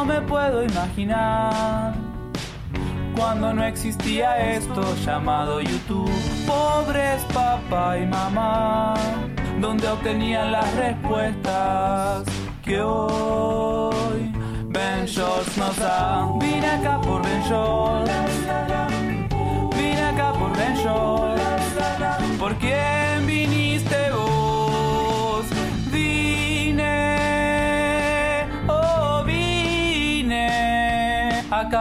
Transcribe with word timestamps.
No 0.00 0.06
me 0.06 0.22
puedo 0.22 0.64
imaginar 0.64 1.92
cuando 3.14 3.52
no 3.52 3.62
existía 3.62 4.54
esto 4.54 4.82
llamado 5.04 5.60
YouTube. 5.60 6.10
Pobres 6.46 7.22
papá 7.34 7.98
y 7.98 8.06
mamá, 8.06 8.94
donde 9.60 9.86
obtenían 9.86 10.52
las 10.52 10.74
respuestas 10.74 12.24
que 12.62 12.80
hoy 12.80 14.32
Ben 14.68 15.04
Shorts 15.04 15.58
nos 15.58 15.76
da. 15.76 16.26
Vine 16.40 16.66
acá 16.66 16.98
por 17.02 17.22
Ben 17.22 17.42
Shorts. 17.42 18.49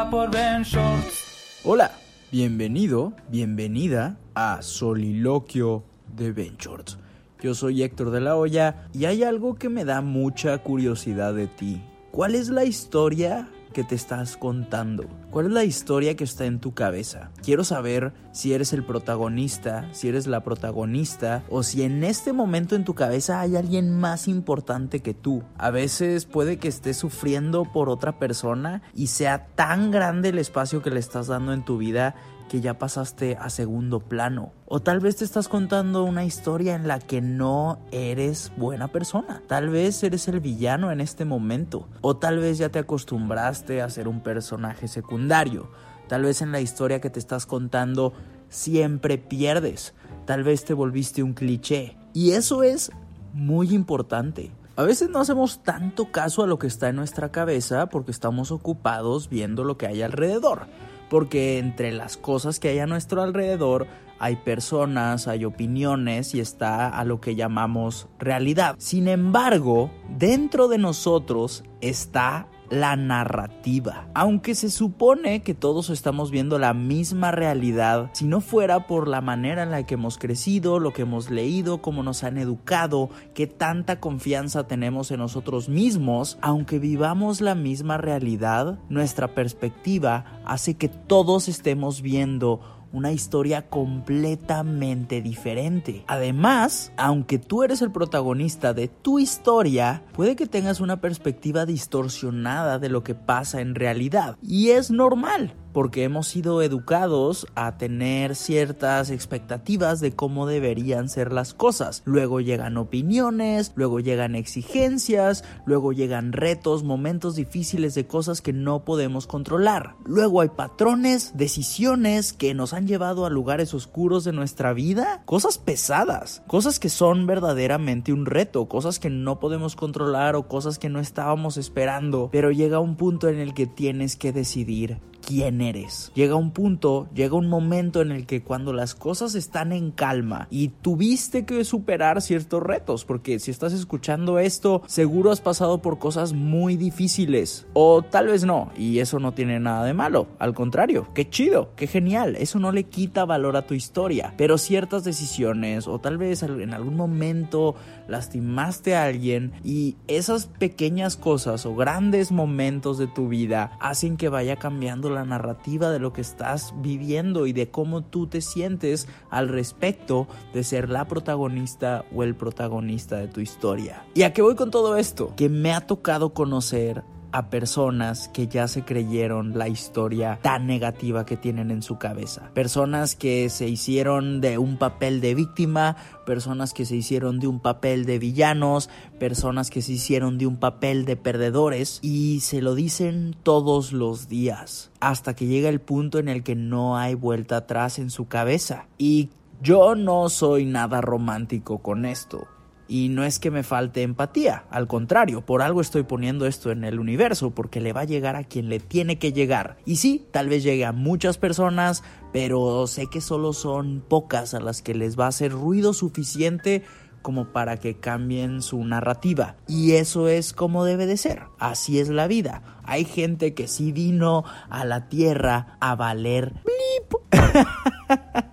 Por 0.08 0.32
Ben 0.32 0.64
Shorts. 0.64 1.62
Hola, 1.66 1.92
bienvenido, 2.32 3.12
bienvenida 3.28 4.18
a 4.34 4.62
Soliloquio 4.62 5.84
de 6.16 6.32
Benchorts. 6.32 6.98
Yo 7.42 7.54
soy 7.54 7.84
Héctor 7.84 8.12
de 8.12 8.22
la 8.22 8.38
Hoya 8.38 8.88
y 8.94 9.06
hay 9.06 9.24
algo 9.24 9.56
que 9.56 9.68
me 9.68 9.84
da 9.84 10.02
mucha 10.02 10.58
curiosidad 10.60 11.34
de 11.34 11.48
ti. 11.48 11.82
¿Cuál 12.12 12.36
es 12.36 12.50
la 12.50 12.64
historia 12.64 13.50
que 13.70 13.84
te 13.84 13.96
estás 13.96 14.38
contando? 14.38 15.06
¿Cuál 15.32 15.48
es 15.48 15.52
la 15.52 15.64
historia 15.64 16.16
que 16.16 16.24
está 16.24 16.46
en 16.46 16.60
tu 16.60 16.74
cabeza? 16.74 17.32
Quiero 17.44 17.64
saber 17.64 18.14
si 18.32 18.54
eres 18.54 18.74
el 18.74 18.84
protagonista, 18.84 19.88
si 19.92 20.10
eres 20.10 20.28
la 20.28 20.44
protagonista 20.44 21.44
o 21.50 21.64
si 21.64 21.84
en 21.84 22.04
este 22.04 22.34
momento 22.34 22.76
en 22.76 22.86
tu 22.86 22.96
cabeza 22.96 23.40
hay 23.42 23.56
alguien 23.56 23.92
más 23.92 24.28
importante 24.28 25.02
que 25.02 25.14
tú. 25.14 25.44
A 25.58 25.72
veces 25.72 26.26
puede 26.26 26.58
que 26.58 26.68
estés 26.68 26.98
sufriendo 26.98 27.66
por 27.66 27.90
otra 27.90 28.20
persona 28.20 28.82
y 28.94 29.08
sea 29.08 29.48
tan 29.56 29.92
grande 29.92 30.30
el 30.30 30.40
espacio 30.40 30.82
que 30.82 30.92
le 30.92 31.00
estás 31.00 31.28
dando 31.28 31.54
en 31.54 31.64
tu 31.64 31.78
vida 31.78 32.16
que 32.50 32.60
ya 32.60 32.78
pasaste 32.78 33.38
a 33.40 33.50
segundo 33.50 34.02
plano. 34.02 34.52
O 34.66 34.82
tal 34.82 35.00
vez 35.00 35.16
te 35.16 35.24
estás 35.24 35.48
contando 35.48 36.04
una 36.04 36.26
historia 36.26 36.76
en 36.76 36.88
la 36.88 37.00
que 37.00 37.22
no 37.22 37.80
eres 37.92 38.52
buena 38.58 38.90
persona. 38.90 39.42
Tal 39.48 39.70
vez 39.70 40.04
eres 40.04 40.28
el 40.28 40.42
villano 40.42 40.92
en 40.92 41.00
este 41.00 41.24
momento. 41.24 41.88
O 42.02 42.18
tal 42.18 42.40
vez 42.40 42.58
ya 42.58 42.68
te 42.68 42.80
acostumbraste 42.80 43.82
a 43.82 43.90
ser 43.90 44.10
un 44.10 44.22
personaje 44.22 44.90
secundario. 44.90 45.72
Tal 46.10 46.24
vez 46.24 46.42
en 46.42 46.52
la 46.52 46.60
historia 46.60 47.00
que 47.00 47.10
te 47.10 47.20
estás 47.20 47.46
contando 47.46 48.14
siempre 48.50 49.18
pierdes. 49.18 49.94
Tal 50.26 50.44
vez 50.44 50.66
te 50.66 50.74
volviste 50.74 51.24
un 51.24 51.34
cliché. 51.34 51.96
Y 52.14 52.32
eso 52.32 52.64
es 52.64 52.92
muy 53.32 53.74
importante. 53.74 54.52
A 54.76 54.84
veces 54.84 55.10
no 55.10 55.20
hacemos 55.20 55.62
tanto 55.62 56.12
caso 56.12 56.44
a 56.44 56.48
lo 56.48 56.58
que 56.58 56.68
está 56.68 56.90
en 56.90 56.96
nuestra 56.96 57.32
cabeza 57.32 57.88
porque 57.88 58.12
estamos 58.12 58.52
ocupados 58.52 59.30
viendo 59.30 59.64
lo 59.64 59.78
que 59.78 59.88
hay 59.88 60.02
alrededor 60.02 60.68
porque 61.10 61.58
entre 61.58 61.92
las 61.92 62.18
cosas 62.18 62.60
que 62.60 62.70
hay 62.70 62.80
a 62.80 62.88
nuestro 62.88 63.22
alrededor 63.22 63.88
hay 64.20 64.36
personas, 64.36 65.28
hay 65.30 65.46
opiniones 65.46 66.36
y 66.36 66.42
está 66.42 66.90
a 66.90 67.06
lo 67.06 67.22
que 67.22 67.36
llamamos 67.36 68.10
realidad. 68.20 68.76
Sin 68.78 69.08
embargo, 69.08 69.90
dentro 70.10 70.68
de 70.68 70.78
nosotros 70.78 71.64
está 71.80 72.48
la 72.70 72.96
narrativa. 72.96 74.08
Aunque 74.14 74.56
se 74.56 74.70
supone 74.70 75.42
que 75.42 75.54
todos 75.54 75.90
estamos 75.90 76.32
viendo 76.32 76.60
la 76.60 76.74
misma 76.74 77.32
realidad, 77.32 78.10
si 78.14 78.26
no 78.26 78.42
fuera 78.42 78.88
por 78.88 79.08
la 79.08 79.22
manera 79.22 79.64
en 79.64 79.72
la 79.72 79.86
que 79.86 79.96
hemos 79.96 80.18
crecido, 80.18 80.80
lo 80.80 80.94
que 80.94 81.04
hemos 81.04 81.30
leído, 81.30 81.82
cómo 81.82 82.04
nos 82.04 82.24
han 82.24 82.38
educado, 82.38 83.10
qué 83.34 83.48
tanta 83.48 84.00
confianza 84.00 84.68
tenemos 84.68 85.12
en 85.12 85.20
nosotros 85.20 85.70
mismos, 85.70 86.38
aunque 86.42 86.80
vivamos 86.80 87.42
la 87.42 87.56
misma 87.56 87.98
realidad, 87.98 88.80
nuestra 88.90 89.34
perspectiva 89.34 90.26
hace 90.46 90.76
que 90.76 90.90
todos 90.90 91.48
estemos 91.48 92.02
viendo 92.02 92.79
una 92.92 93.12
historia 93.12 93.70
completamente 93.70 95.22
diferente. 95.22 96.04
Además, 96.08 96.92
aunque 96.98 97.40
tú 97.40 97.64
eres 97.64 97.82
el 97.82 97.92
protagonista 97.92 98.74
de 98.74 98.88
tu 98.88 99.20
historia, 99.20 100.04
puede 100.14 100.36
que 100.36 100.48
tengas 100.48 100.80
una 100.80 101.02
perspectiva 101.02 101.66
distorsionada 101.66 102.80
de 102.80 102.90
lo 102.90 103.04
que 103.04 103.16
pasa 103.16 103.62
en 103.62 103.76
realidad. 103.76 104.38
Y 104.42 104.70
es 104.70 104.92
normal 104.92 105.54
porque 105.74 106.04
hemos 106.04 106.28
sido 106.28 106.62
educados 106.62 107.48
a 107.56 107.78
tener 107.78 108.36
ciertas 108.36 109.10
expectativas 109.12 110.00
de 110.00 110.12
cómo 110.12 110.46
deberían 110.46 111.10
ser 111.10 111.32
las 111.32 111.54
cosas. 111.54 112.02
Luego 112.06 112.42
llegan 112.42 112.78
opiniones, 112.78 113.72
luego 113.76 114.00
llegan 114.00 114.36
exigencias, 114.36 115.44
luego 115.66 115.94
llegan 115.94 116.34
retos, 116.34 116.84
momentos 116.84 117.36
difíciles 117.36 117.96
de 117.96 118.08
cosas 118.08 118.42
que 118.42 118.54
no 118.54 118.84
podemos 118.84 119.28
controlar. 119.28 119.96
Luego 120.06 120.42
hay 120.42 120.50
patrones, 120.50 121.38
decisiones 121.38 122.34
que 122.34 122.54
nos 122.54 122.74
han 122.74 122.79
llevado 122.88 123.26
a 123.26 123.30
lugares 123.30 123.74
oscuros 123.74 124.24
de 124.24 124.32
nuestra 124.32 124.74
vida, 124.74 125.24
cosas 125.26 125.58
pesadas, 125.58 126.44
cosas 126.48 126.80
que 126.80 126.90
son 126.90 127.28
verdaderamente 127.28 128.14
un 128.14 128.26
reto, 128.26 128.68
cosas 128.68 129.00
que 129.00 129.10
no 129.10 129.40
podemos 129.40 129.76
controlar 129.76 130.36
o 130.36 130.48
cosas 130.48 130.80
que 130.80 130.90
no 130.90 131.00
estábamos 131.00 131.58
esperando, 131.58 132.30
pero 132.32 132.52
llega 132.52 132.80
un 132.80 132.96
punto 132.96 133.30
en 133.30 133.40
el 133.40 133.54
que 133.54 133.68
tienes 133.68 134.16
que 134.16 134.32
decidir 134.32 134.98
quién 135.30 135.62
eres. 135.62 136.12
Llega 136.16 136.34
un 136.34 136.50
punto, 136.50 137.08
llega 137.14 137.36
un 137.36 137.50
momento 137.50 138.02
en 138.02 138.12
el 138.12 138.26
que 138.26 138.42
cuando 138.42 138.74
las 138.74 138.96
cosas 138.96 139.36
están 139.36 139.72
en 139.72 139.92
calma 139.92 140.48
y 140.50 140.70
tuviste 140.70 141.46
que 141.46 141.64
superar 141.66 142.24
ciertos 142.24 142.64
retos, 142.64 143.06
porque 143.06 143.38
si 143.38 143.52
estás 143.52 143.74
escuchando 143.74 144.40
esto, 144.40 144.82
seguro 144.88 145.30
has 145.30 145.40
pasado 145.40 145.84
por 145.84 146.00
cosas 146.00 146.34
muy 146.34 146.78
difíciles 146.78 147.68
o 147.74 148.02
tal 148.02 148.26
vez 148.26 148.44
no, 148.44 148.72
y 148.76 148.98
eso 148.98 149.20
no 149.20 149.34
tiene 149.34 149.60
nada 149.60 149.86
de 149.86 149.94
malo, 149.94 150.26
al 150.40 150.56
contrario, 150.56 151.10
qué 151.14 151.30
chido, 151.30 151.76
qué 151.76 151.86
genial, 151.86 152.36
eso 152.36 152.58
no 152.58 152.72
le 152.72 152.86
quita 152.86 153.24
valor 153.24 153.56
a 153.56 153.68
tu 153.68 153.76
historia, 153.76 154.34
pero 154.36 154.58
ciertas 154.58 155.04
decisiones 155.04 155.88
o 155.88 156.00
tal 156.00 156.18
vez 156.18 156.42
en 156.42 156.74
algún 156.74 156.96
momento 156.96 157.76
lastimaste 158.08 158.96
a 158.96 159.04
alguien 159.04 159.52
y 159.64 159.96
esas 160.08 160.48
pequeñas 160.48 161.18
cosas 161.18 161.68
o 161.68 161.76
grandes 161.76 162.32
momentos 162.32 162.98
de 162.98 163.06
tu 163.06 163.28
vida 163.28 163.78
hacen 163.80 164.18
que 164.18 164.30
vaya 164.30 164.56
cambiando 164.56 165.12
la 165.12 165.19
narrativa 165.26 165.90
de 165.92 166.00
lo 166.00 166.14
que 166.14 166.22
estás 166.22 166.74
viviendo 166.78 167.48
y 167.48 167.54
de 167.54 167.70
cómo 167.70 168.04
tú 168.04 168.28
te 168.28 168.42
sientes 168.42 169.08
al 169.30 169.48
respecto 169.50 170.28
de 170.54 170.64
ser 170.64 170.90
la 170.90 171.08
protagonista 171.08 172.06
o 172.14 172.24
el 172.24 172.36
protagonista 172.36 173.18
de 173.18 173.28
tu 173.28 173.42
historia. 173.42 174.06
¿Y 174.14 174.24
a 174.24 174.34
qué 174.34 174.42
voy 174.42 174.56
con 174.56 174.72
todo 174.72 174.98
esto? 174.98 175.34
Que 175.36 175.50
me 175.50 175.74
ha 175.74 175.82
tocado 175.82 176.34
conocer 176.34 177.04
a 177.32 177.50
personas 177.50 178.28
que 178.30 178.48
ya 178.48 178.68
se 178.68 178.84
creyeron 178.84 179.58
la 179.58 179.68
historia 179.68 180.40
tan 180.42 180.68
negativa 180.68 181.26
que 181.26 181.38
tienen 181.38 181.72
en 181.72 181.82
su 181.82 181.98
cabeza. 181.98 182.50
Personas 182.54 183.16
que 183.16 183.50
se 183.50 183.68
hicieron 183.68 184.42
de 184.42 184.58
un 184.58 184.78
papel 184.78 185.22
de 185.22 185.36
víctima, 185.36 185.96
personas 186.26 186.74
que 186.74 186.86
se 186.86 186.96
hicieron 186.96 187.40
de 187.40 187.48
un 187.48 187.60
papel 187.60 188.06
de 188.06 188.20
villanos, 188.20 188.90
personas 189.20 189.70
que 189.70 189.82
se 189.82 189.94
hicieron 189.94 190.38
de 190.38 190.48
un 190.48 190.58
papel 190.58 191.06
de 191.06 191.16
perdedores 191.16 192.00
y 192.02 192.40
se 192.42 192.62
lo 192.62 192.76
dicen 192.76 193.36
todos 193.44 193.94
los 193.94 194.28
días 194.28 194.92
hasta 195.00 195.36
que 195.36 195.48
llega 195.48 195.70
el 195.70 195.82
punto 195.82 196.20
en 196.20 196.28
el 196.28 196.44
que 196.44 196.56
no 196.56 196.98
hay 196.98 197.16
vuelta 197.16 197.58
atrás 197.58 198.00
en 198.00 198.10
su 198.10 198.28
cabeza. 198.28 198.88
Y 198.98 199.30
yo 199.62 199.96
no 199.96 200.30
soy 200.30 200.66
nada 200.66 201.02
romántico 201.02 201.80
con 201.80 202.06
esto. 202.06 202.48
Y 202.90 203.10
no 203.10 203.24
es 203.24 203.38
que 203.38 203.52
me 203.52 203.62
falte 203.62 204.02
empatía, 204.02 204.66
al 204.72 204.88
contrario, 204.88 205.46
por 205.46 205.62
algo 205.62 205.80
estoy 205.80 206.02
poniendo 206.02 206.48
esto 206.48 206.72
en 206.72 206.84
el 206.84 207.00
universo, 207.00 207.52
porque 207.52 207.82
le 207.82 207.94
va 207.94 208.02
a 208.02 208.06
llegar 208.06 208.36
a 208.36 208.44
quien 208.44 208.68
le 208.68 208.80
tiene 208.80 209.20
que 209.20 209.32
llegar. 209.32 209.78
Y 209.86 209.98
sí, 209.98 210.26
tal 210.32 210.50
vez 210.50 210.64
llegue 210.64 210.86
a 210.86 210.92
muchas 210.92 211.38
personas, 211.38 212.04
pero 212.34 212.88
sé 212.88 213.06
que 213.06 213.22
solo 213.22 213.54
son 213.54 214.04
pocas 214.08 214.56
a 214.56 214.60
las 214.60 214.82
que 214.82 214.96
les 214.96 215.20
va 215.20 215.26
a 215.26 215.30
hacer 215.30 215.52
ruido 215.52 215.94
suficiente 215.94 216.84
como 217.22 217.52
para 217.52 217.78
que 217.78 218.00
cambien 218.00 218.64
su 218.64 218.84
narrativa. 218.84 219.56
Y 219.68 219.92
eso 219.92 220.28
es 220.28 220.52
como 220.52 220.84
debe 220.84 221.06
de 221.06 221.18
ser. 221.18 221.44
Así 221.60 222.00
es 222.00 222.10
la 222.10 222.26
vida. 222.26 222.64
Hay 222.84 223.06
gente 223.06 223.54
que 223.54 223.68
sí 223.68 223.92
vino 223.92 224.46
a 224.70 224.84
la 224.84 225.10
tierra 225.10 225.78
a 225.80 225.96
valer 225.96 226.54
blip. 226.64 227.22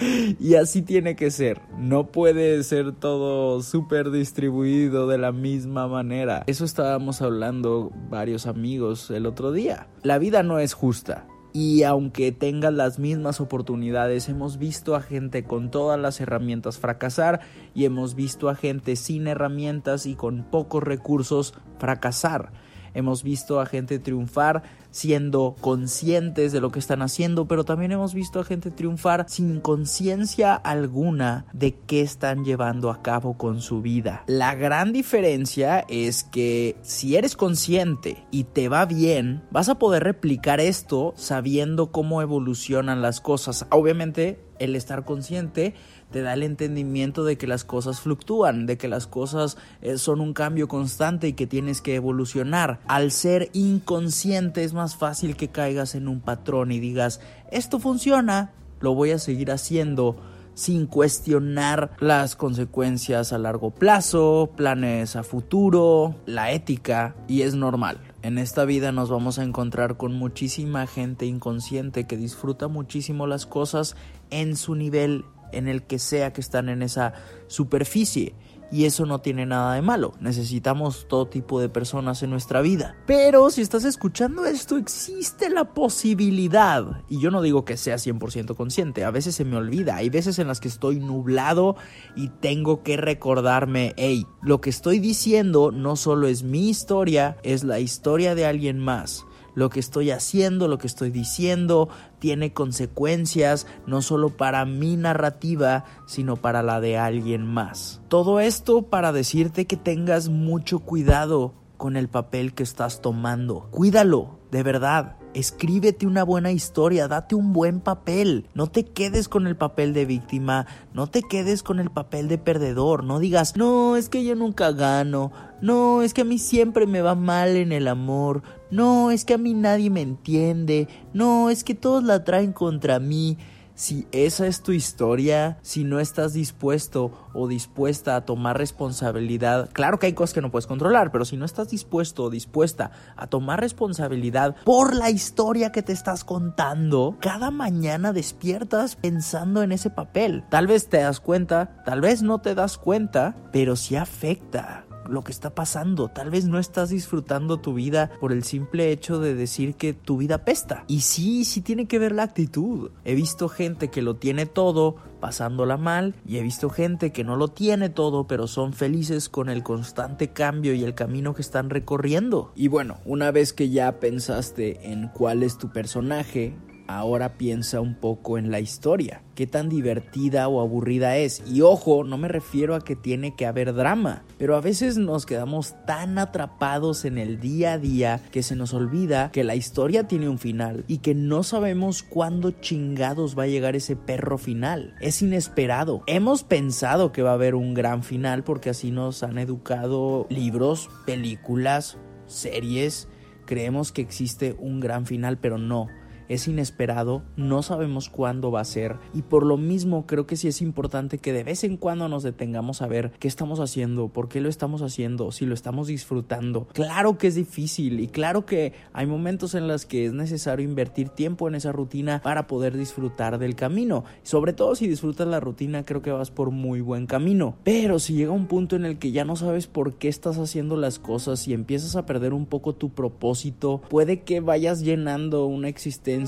y 0.40 0.54
así 0.54 0.82
tiene 0.82 1.16
que 1.16 1.30
ser. 1.30 1.60
No 1.78 2.06
puede 2.08 2.62
ser 2.62 2.92
todo 2.92 3.62
súper 3.62 4.10
distribuido 4.10 5.06
de 5.06 5.18
la 5.18 5.32
misma 5.32 5.88
manera. 5.88 6.44
Eso 6.46 6.64
estábamos 6.64 7.22
hablando 7.22 7.92
varios 8.08 8.46
amigos 8.46 9.10
el 9.10 9.26
otro 9.26 9.52
día. 9.52 9.88
La 10.02 10.18
vida 10.18 10.42
no 10.42 10.58
es 10.58 10.74
justa. 10.74 11.26
Y 11.52 11.82
aunque 11.82 12.30
tengas 12.30 12.72
las 12.72 13.00
mismas 13.00 13.40
oportunidades, 13.40 14.28
hemos 14.28 14.58
visto 14.58 14.94
a 14.94 15.02
gente 15.02 15.42
con 15.42 15.70
todas 15.72 15.98
las 15.98 16.20
herramientas 16.20 16.78
fracasar 16.78 17.40
y 17.74 17.86
hemos 17.86 18.14
visto 18.14 18.48
a 18.48 18.54
gente 18.54 18.94
sin 18.94 19.26
herramientas 19.26 20.06
y 20.06 20.14
con 20.14 20.44
pocos 20.44 20.82
recursos 20.82 21.54
fracasar. 21.78 22.52
Hemos 22.94 23.22
visto 23.24 23.60
a 23.60 23.66
gente 23.66 23.98
triunfar 23.98 24.62
siendo 24.90 25.56
conscientes 25.60 26.52
de 26.52 26.60
lo 26.60 26.70
que 26.70 26.78
están 26.78 27.02
haciendo, 27.02 27.46
pero 27.46 27.64
también 27.64 27.92
hemos 27.92 28.14
visto 28.14 28.40
a 28.40 28.44
gente 28.44 28.70
triunfar 28.70 29.26
sin 29.28 29.60
conciencia 29.60 30.54
alguna 30.54 31.46
de 31.52 31.74
qué 31.74 32.00
están 32.00 32.44
llevando 32.44 32.90
a 32.90 33.02
cabo 33.02 33.36
con 33.36 33.60
su 33.60 33.82
vida. 33.82 34.24
La 34.26 34.54
gran 34.54 34.92
diferencia 34.92 35.84
es 35.88 36.24
que 36.24 36.76
si 36.82 37.16
eres 37.16 37.36
consciente 37.36 38.24
y 38.30 38.44
te 38.44 38.68
va 38.68 38.86
bien, 38.86 39.42
vas 39.50 39.68
a 39.68 39.78
poder 39.78 40.04
replicar 40.04 40.60
esto 40.60 41.14
sabiendo 41.16 41.92
cómo 41.92 42.22
evolucionan 42.22 43.02
las 43.02 43.20
cosas. 43.20 43.66
Obviamente, 43.70 44.40
el 44.58 44.76
estar 44.76 45.04
consciente 45.04 45.74
te 46.10 46.22
da 46.22 46.34
el 46.34 46.42
entendimiento 46.42 47.24
de 47.24 47.38
que 47.38 47.46
las 47.46 47.64
cosas 47.64 48.00
fluctúan, 48.00 48.66
de 48.66 48.76
que 48.76 48.88
las 48.88 49.06
cosas 49.06 49.56
eh, 49.80 49.96
son 49.96 50.20
un 50.20 50.34
cambio 50.34 50.68
constante 50.68 51.28
y 51.28 51.32
que 51.32 51.46
tienes 51.46 51.80
que 51.80 51.94
evolucionar. 51.94 52.80
Al 52.86 53.10
ser 53.10 53.48
inconsciente 53.52 54.64
es 54.64 54.72
más 54.72 54.79
fácil 54.88 55.36
que 55.36 55.48
caigas 55.48 55.94
en 55.94 56.08
un 56.08 56.20
patrón 56.20 56.72
y 56.72 56.80
digas, 56.80 57.20
esto 57.50 57.78
funciona, 57.78 58.52
lo 58.80 58.94
voy 58.94 59.10
a 59.10 59.18
seguir 59.18 59.50
haciendo 59.50 60.16
sin 60.54 60.86
cuestionar 60.86 61.92
las 62.00 62.36
consecuencias 62.36 63.32
a 63.32 63.38
largo 63.38 63.70
plazo, 63.70 64.50
planes 64.56 65.16
a 65.16 65.22
futuro, 65.22 66.16
la 66.26 66.52
ética, 66.52 67.14
y 67.28 67.42
es 67.42 67.54
normal. 67.54 67.98
En 68.22 68.36
esta 68.36 68.66
vida 68.66 68.92
nos 68.92 69.08
vamos 69.08 69.38
a 69.38 69.44
encontrar 69.44 69.96
con 69.96 70.12
muchísima 70.12 70.86
gente 70.86 71.24
inconsciente 71.24 72.06
que 72.06 72.18
disfruta 72.18 72.68
muchísimo 72.68 73.26
las 73.26 73.46
cosas 73.46 73.96
en 74.30 74.56
su 74.56 74.74
nivel 74.74 75.24
en 75.52 75.68
el 75.68 75.82
que 75.82 75.98
sea 75.98 76.32
que 76.32 76.40
están 76.40 76.68
en 76.68 76.82
esa 76.82 77.14
superficie. 77.46 78.34
Y 78.72 78.84
eso 78.84 79.06
no 79.06 79.20
tiene 79.20 79.46
nada 79.46 79.74
de 79.74 79.82
malo. 79.82 80.12
Necesitamos 80.20 81.06
todo 81.08 81.26
tipo 81.26 81.60
de 81.60 81.68
personas 81.68 82.22
en 82.22 82.30
nuestra 82.30 82.60
vida. 82.60 82.96
Pero 83.06 83.50
si 83.50 83.62
estás 83.62 83.84
escuchando 83.84 84.44
esto, 84.44 84.76
existe 84.76 85.50
la 85.50 85.74
posibilidad. 85.74 87.02
Y 87.08 87.20
yo 87.20 87.30
no 87.30 87.42
digo 87.42 87.64
que 87.64 87.76
sea 87.76 87.96
100% 87.96 88.54
consciente. 88.54 89.04
A 89.04 89.10
veces 89.10 89.34
se 89.34 89.44
me 89.44 89.56
olvida. 89.56 89.96
Hay 89.96 90.10
veces 90.10 90.38
en 90.38 90.46
las 90.46 90.60
que 90.60 90.68
estoy 90.68 91.00
nublado 91.00 91.76
y 92.14 92.28
tengo 92.28 92.82
que 92.82 92.96
recordarme, 92.96 93.94
hey, 93.96 94.26
lo 94.42 94.60
que 94.60 94.70
estoy 94.70 95.00
diciendo 95.00 95.72
no 95.72 95.96
solo 95.96 96.28
es 96.28 96.42
mi 96.42 96.68
historia, 96.68 97.36
es 97.42 97.64
la 97.64 97.80
historia 97.80 98.34
de 98.34 98.46
alguien 98.46 98.78
más 98.78 99.26
lo 99.54 99.70
que 99.70 99.80
estoy 99.80 100.10
haciendo, 100.10 100.68
lo 100.68 100.78
que 100.78 100.86
estoy 100.86 101.10
diciendo, 101.10 101.88
tiene 102.18 102.52
consecuencias 102.52 103.66
no 103.86 104.02
solo 104.02 104.30
para 104.30 104.64
mi 104.64 104.96
narrativa, 104.96 105.84
sino 106.06 106.36
para 106.36 106.62
la 106.62 106.80
de 106.80 106.98
alguien 106.98 107.46
más. 107.46 108.00
Todo 108.08 108.40
esto 108.40 108.82
para 108.82 109.12
decirte 109.12 109.66
que 109.66 109.76
tengas 109.76 110.28
mucho 110.28 110.80
cuidado 110.80 111.54
con 111.76 111.96
el 111.96 112.08
papel 112.08 112.52
que 112.54 112.62
estás 112.62 113.00
tomando. 113.00 113.68
Cuídalo, 113.70 114.39
de 114.50 114.62
verdad. 114.62 115.16
Escríbete 115.32 116.08
una 116.08 116.24
buena 116.24 116.50
historia, 116.50 117.06
date 117.06 117.36
un 117.36 117.52
buen 117.52 117.80
papel. 117.80 118.48
No 118.54 118.66
te 118.66 118.84
quedes 118.84 119.28
con 119.28 119.46
el 119.46 119.56
papel 119.56 119.94
de 119.94 120.04
víctima, 120.04 120.66
no 120.92 121.06
te 121.06 121.22
quedes 121.22 121.62
con 121.62 121.78
el 121.78 121.90
papel 121.90 122.26
de 122.26 122.38
perdedor. 122.38 123.04
No 123.04 123.20
digas, 123.20 123.56
no, 123.56 123.96
es 123.96 124.08
que 124.08 124.24
yo 124.24 124.34
nunca 124.34 124.72
gano, 124.72 125.30
no, 125.60 126.02
es 126.02 126.14
que 126.14 126.22
a 126.22 126.24
mí 126.24 126.38
siempre 126.38 126.86
me 126.86 127.00
va 127.00 127.14
mal 127.14 127.56
en 127.56 127.70
el 127.70 127.86
amor, 127.86 128.42
no, 128.72 129.12
es 129.12 129.24
que 129.24 129.34
a 129.34 129.38
mí 129.38 129.54
nadie 129.54 129.88
me 129.90 130.00
entiende, 130.00 130.88
no, 131.12 131.48
es 131.48 131.62
que 131.62 131.74
todos 131.74 132.02
la 132.02 132.24
traen 132.24 132.52
contra 132.52 132.98
mí 132.98 133.38
si 133.80 134.06
esa 134.12 134.46
es 134.46 134.62
tu 134.62 134.72
historia, 134.72 135.56
si 135.62 135.84
no 135.84 136.00
estás 136.00 136.34
dispuesto 136.34 137.12
o 137.32 137.48
dispuesta 137.48 138.14
a 138.14 138.26
tomar 138.26 138.58
responsabilidad, 138.58 139.70
claro 139.72 139.98
que 139.98 140.04
hay 140.04 140.12
cosas 140.12 140.34
que 140.34 140.42
no 140.42 140.50
puedes 140.50 140.66
controlar, 140.66 141.10
pero 141.10 141.24
si 141.24 141.38
no 141.38 141.46
estás 141.46 141.70
dispuesto 141.70 142.24
o 142.24 142.30
dispuesta 142.30 142.90
a 143.16 143.26
tomar 143.26 143.58
responsabilidad 143.58 144.54
por 144.64 144.94
la 144.94 145.08
historia 145.08 145.72
que 145.72 145.82
te 145.82 145.94
estás 145.94 146.24
contando, 146.24 147.16
cada 147.20 147.50
mañana 147.50 148.12
despiertas 148.12 148.96
pensando 148.96 149.62
en 149.62 149.72
ese 149.72 149.88
papel. 149.88 150.44
Tal 150.50 150.66
vez 150.66 150.90
te 150.90 150.98
das 150.98 151.18
cuenta, 151.18 151.82
tal 151.86 152.02
vez 152.02 152.20
no 152.20 152.42
te 152.42 152.54
das 152.54 152.76
cuenta, 152.76 153.34
pero 153.50 153.76
sí 153.76 153.96
afecta 153.96 154.84
lo 155.10 155.22
que 155.22 155.32
está 155.32 155.54
pasando. 155.54 156.08
Tal 156.08 156.30
vez 156.30 156.46
no 156.46 156.58
estás 156.58 156.90
disfrutando 156.90 157.58
tu 157.58 157.74
vida 157.74 158.10
por 158.20 158.32
el 158.32 158.44
simple 158.44 158.92
hecho 158.92 159.20
de 159.20 159.34
decir 159.34 159.74
que 159.74 159.92
tu 159.92 160.16
vida 160.16 160.44
pesta. 160.44 160.84
Y 160.86 161.00
sí, 161.00 161.44
sí 161.44 161.60
tiene 161.60 161.86
que 161.86 161.98
ver 161.98 162.12
la 162.12 162.22
actitud. 162.22 162.90
He 163.04 163.14
visto 163.14 163.48
gente 163.48 163.88
que 163.88 164.02
lo 164.02 164.16
tiene 164.16 164.46
todo 164.46 164.96
pasándola 165.20 165.76
mal 165.76 166.14
y 166.26 166.38
he 166.38 166.42
visto 166.42 166.70
gente 166.70 167.12
que 167.12 167.24
no 167.24 167.36
lo 167.36 167.48
tiene 167.48 167.90
todo 167.90 168.26
pero 168.26 168.46
son 168.46 168.72
felices 168.72 169.28
con 169.28 169.50
el 169.50 169.62
constante 169.62 170.28
cambio 170.28 170.72
y 170.72 170.82
el 170.82 170.94
camino 170.94 171.34
que 171.34 171.42
están 171.42 171.70
recorriendo. 171.70 172.52
Y 172.54 172.68
bueno, 172.68 172.98
una 173.04 173.30
vez 173.30 173.52
que 173.52 173.70
ya 173.70 174.00
pensaste 174.00 174.90
en 174.90 175.08
cuál 175.08 175.42
es 175.42 175.58
tu 175.58 175.70
personaje, 175.70 176.54
ahora 176.98 177.34
piensa 177.34 177.80
un 177.80 177.94
poco 177.94 178.38
en 178.38 178.50
la 178.50 178.60
historia. 178.60 179.22
Qué 179.34 179.46
tan 179.46 179.68
divertida 179.68 180.48
o 180.48 180.60
aburrida 180.60 181.16
es. 181.16 181.42
Y 181.46 181.62
ojo, 181.62 182.04
no 182.04 182.18
me 182.18 182.28
refiero 182.28 182.74
a 182.74 182.80
que 182.80 182.96
tiene 182.96 183.34
que 183.34 183.46
haber 183.46 183.74
drama, 183.74 184.22
pero 184.38 184.56
a 184.56 184.60
veces 184.60 184.98
nos 184.98 185.26
quedamos 185.26 185.74
tan 185.86 186.18
atrapados 186.18 187.04
en 187.04 187.18
el 187.18 187.40
día 187.40 187.72
a 187.72 187.78
día 187.78 188.20
que 188.30 188.42
se 188.42 188.56
nos 188.56 188.74
olvida 188.74 189.30
que 189.32 189.44
la 189.44 189.54
historia 189.54 190.08
tiene 190.08 190.28
un 190.28 190.38
final 190.38 190.84
y 190.88 190.98
que 190.98 191.14
no 191.14 191.42
sabemos 191.42 192.02
cuándo 192.02 192.50
chingados 192.50 193.38
va 193.38 193.44
a 193.44 193.48
llegar 193.48 193.76
ese 193.76 193.96
perro 193.96 194.36
final. 194.36 194.94
Es 195.00 195.22
inesperado. 195.22 196.02
Hemos 196.06 196.44
pensado 196.44 197.12
que 197.12 197.22
va 197.22 197.30
a 197.30 197.34
haber 197.34 197.54
un 197.54 197.74
gran 197.74 198.02
final 198.02 198.44
porque 198.44 198.70
así 198.70 198.90
nos 198.90 199.22
han 199.22 199.38
educado 199.38 200.26
libros, 200.28 200.90
películas, 201.06 201.98
series. 202.26 203.08
Creemos 203.46 203.90
que 203.90 204.02
existe 204.02 204.54
un 204.58 204.80
gran 204.80 205.06
final, 205.06 205.38
pero 205.38 205.58
no 205.58 205.88
es 206.30 206.46
inesperado, 206.46 207.24
no 207.36 207.60
sabemos 207.62 208.08
cuándo 208.08 208.52
va 208.52 208.60
a 208.60 208.64
ser 208.64 208.96
y 209.12 209.22
por 209.22 209.44
lo 209.44 209.56
mismo 209.56 210.06
creo 210.06 210.28
que 210.28 210.36
sí 210.36 210.46
es 210.46 210.62
importante 210.62 211.18
que 211.18 211.32
de 211.32 211.42
vez 211.42 211.64
en 211.64 211.76
cuando 211.76 212.08
nos 212.08 212.22
detengamos 212.22 212.82
a 212.82 212.86
ver 212.86 213.10
qué 213.18 213.26
estamos 213.26 213.58
haciendo, 213.58 214.08
por 214.08 214.28
qué 214.28 214.40
lo 214.40 214.48
estamos 214.48 214.80
haciendo, 214.80 215.32
si 215.32 215.44
lo 215.44 215.54
estamos 215.54 215.88
disfrutando. 215.88 216.68
Claro 216.72 217.18
que 217.18 217.26
es 217.26 217.34
difícil 217.34 217.98
y 217.98 218.06
claro 218.06 218.46
que 218.46 218.74
hay 218.92 219.06
momentos 219.06 219.56
en 219.56 219.66
los 219.66 219.86
que 219.86 220.06
es 220.06 220.12
necesario 220.12 220.64
invertir 220.64 221.08
tiempo 221.08 221.48
en 221.48 221.56
esa 221.56 221.72
rutina 221.72 222.20
para 222.22 222.46
poder 222.46 222.76
disfrutar 222.76 223.40
del 223.40 223.56
camino. 223.56 224.04
Sobre 224.22 224.52
todo 224.52 224.76
si 224.76 224.86
disfrutas 224.86 225.26
la 225.26 225.40
rutina 225.40 225.84
creo 225.84 226.00
que 226.00 226.12
vas 226.12 226.30
por 226.30 226.52
muy 226.52 226.80
buen 226.80 227.06
camino. 227.06 227.56
Pero 227.64 227.98
si 227.98 228.14
llega 228.14 228.30
un 228.30 228.46
punto 228.46 228.76
en 228.76 228.84
el 228.84 229.00
que 229.00 229.10
ya 229.10 229.24
no 229.24 229.34
sabes 229.34 229.66
por 229.66 229.94
qué 229.94 230.06
estás 230.06 230.38
haciendo 230.38 230.76
las 230.76 231.00
cosas 231.00 231.48
y 231.48 231.54
empiezas 231.54 231.96
a 231.96 232.06
perder 232.06 232.34
un 232.34 232.46
poco 232.46 232.76
tu 232.76 232.90
propósito, 232.90 233.80
puede 233.90 234.20
que 234.22 234.38
vayas 234.38 234.82
llenando 234.82 235.46
una 235.46 235.68
existencia 235.68 236.19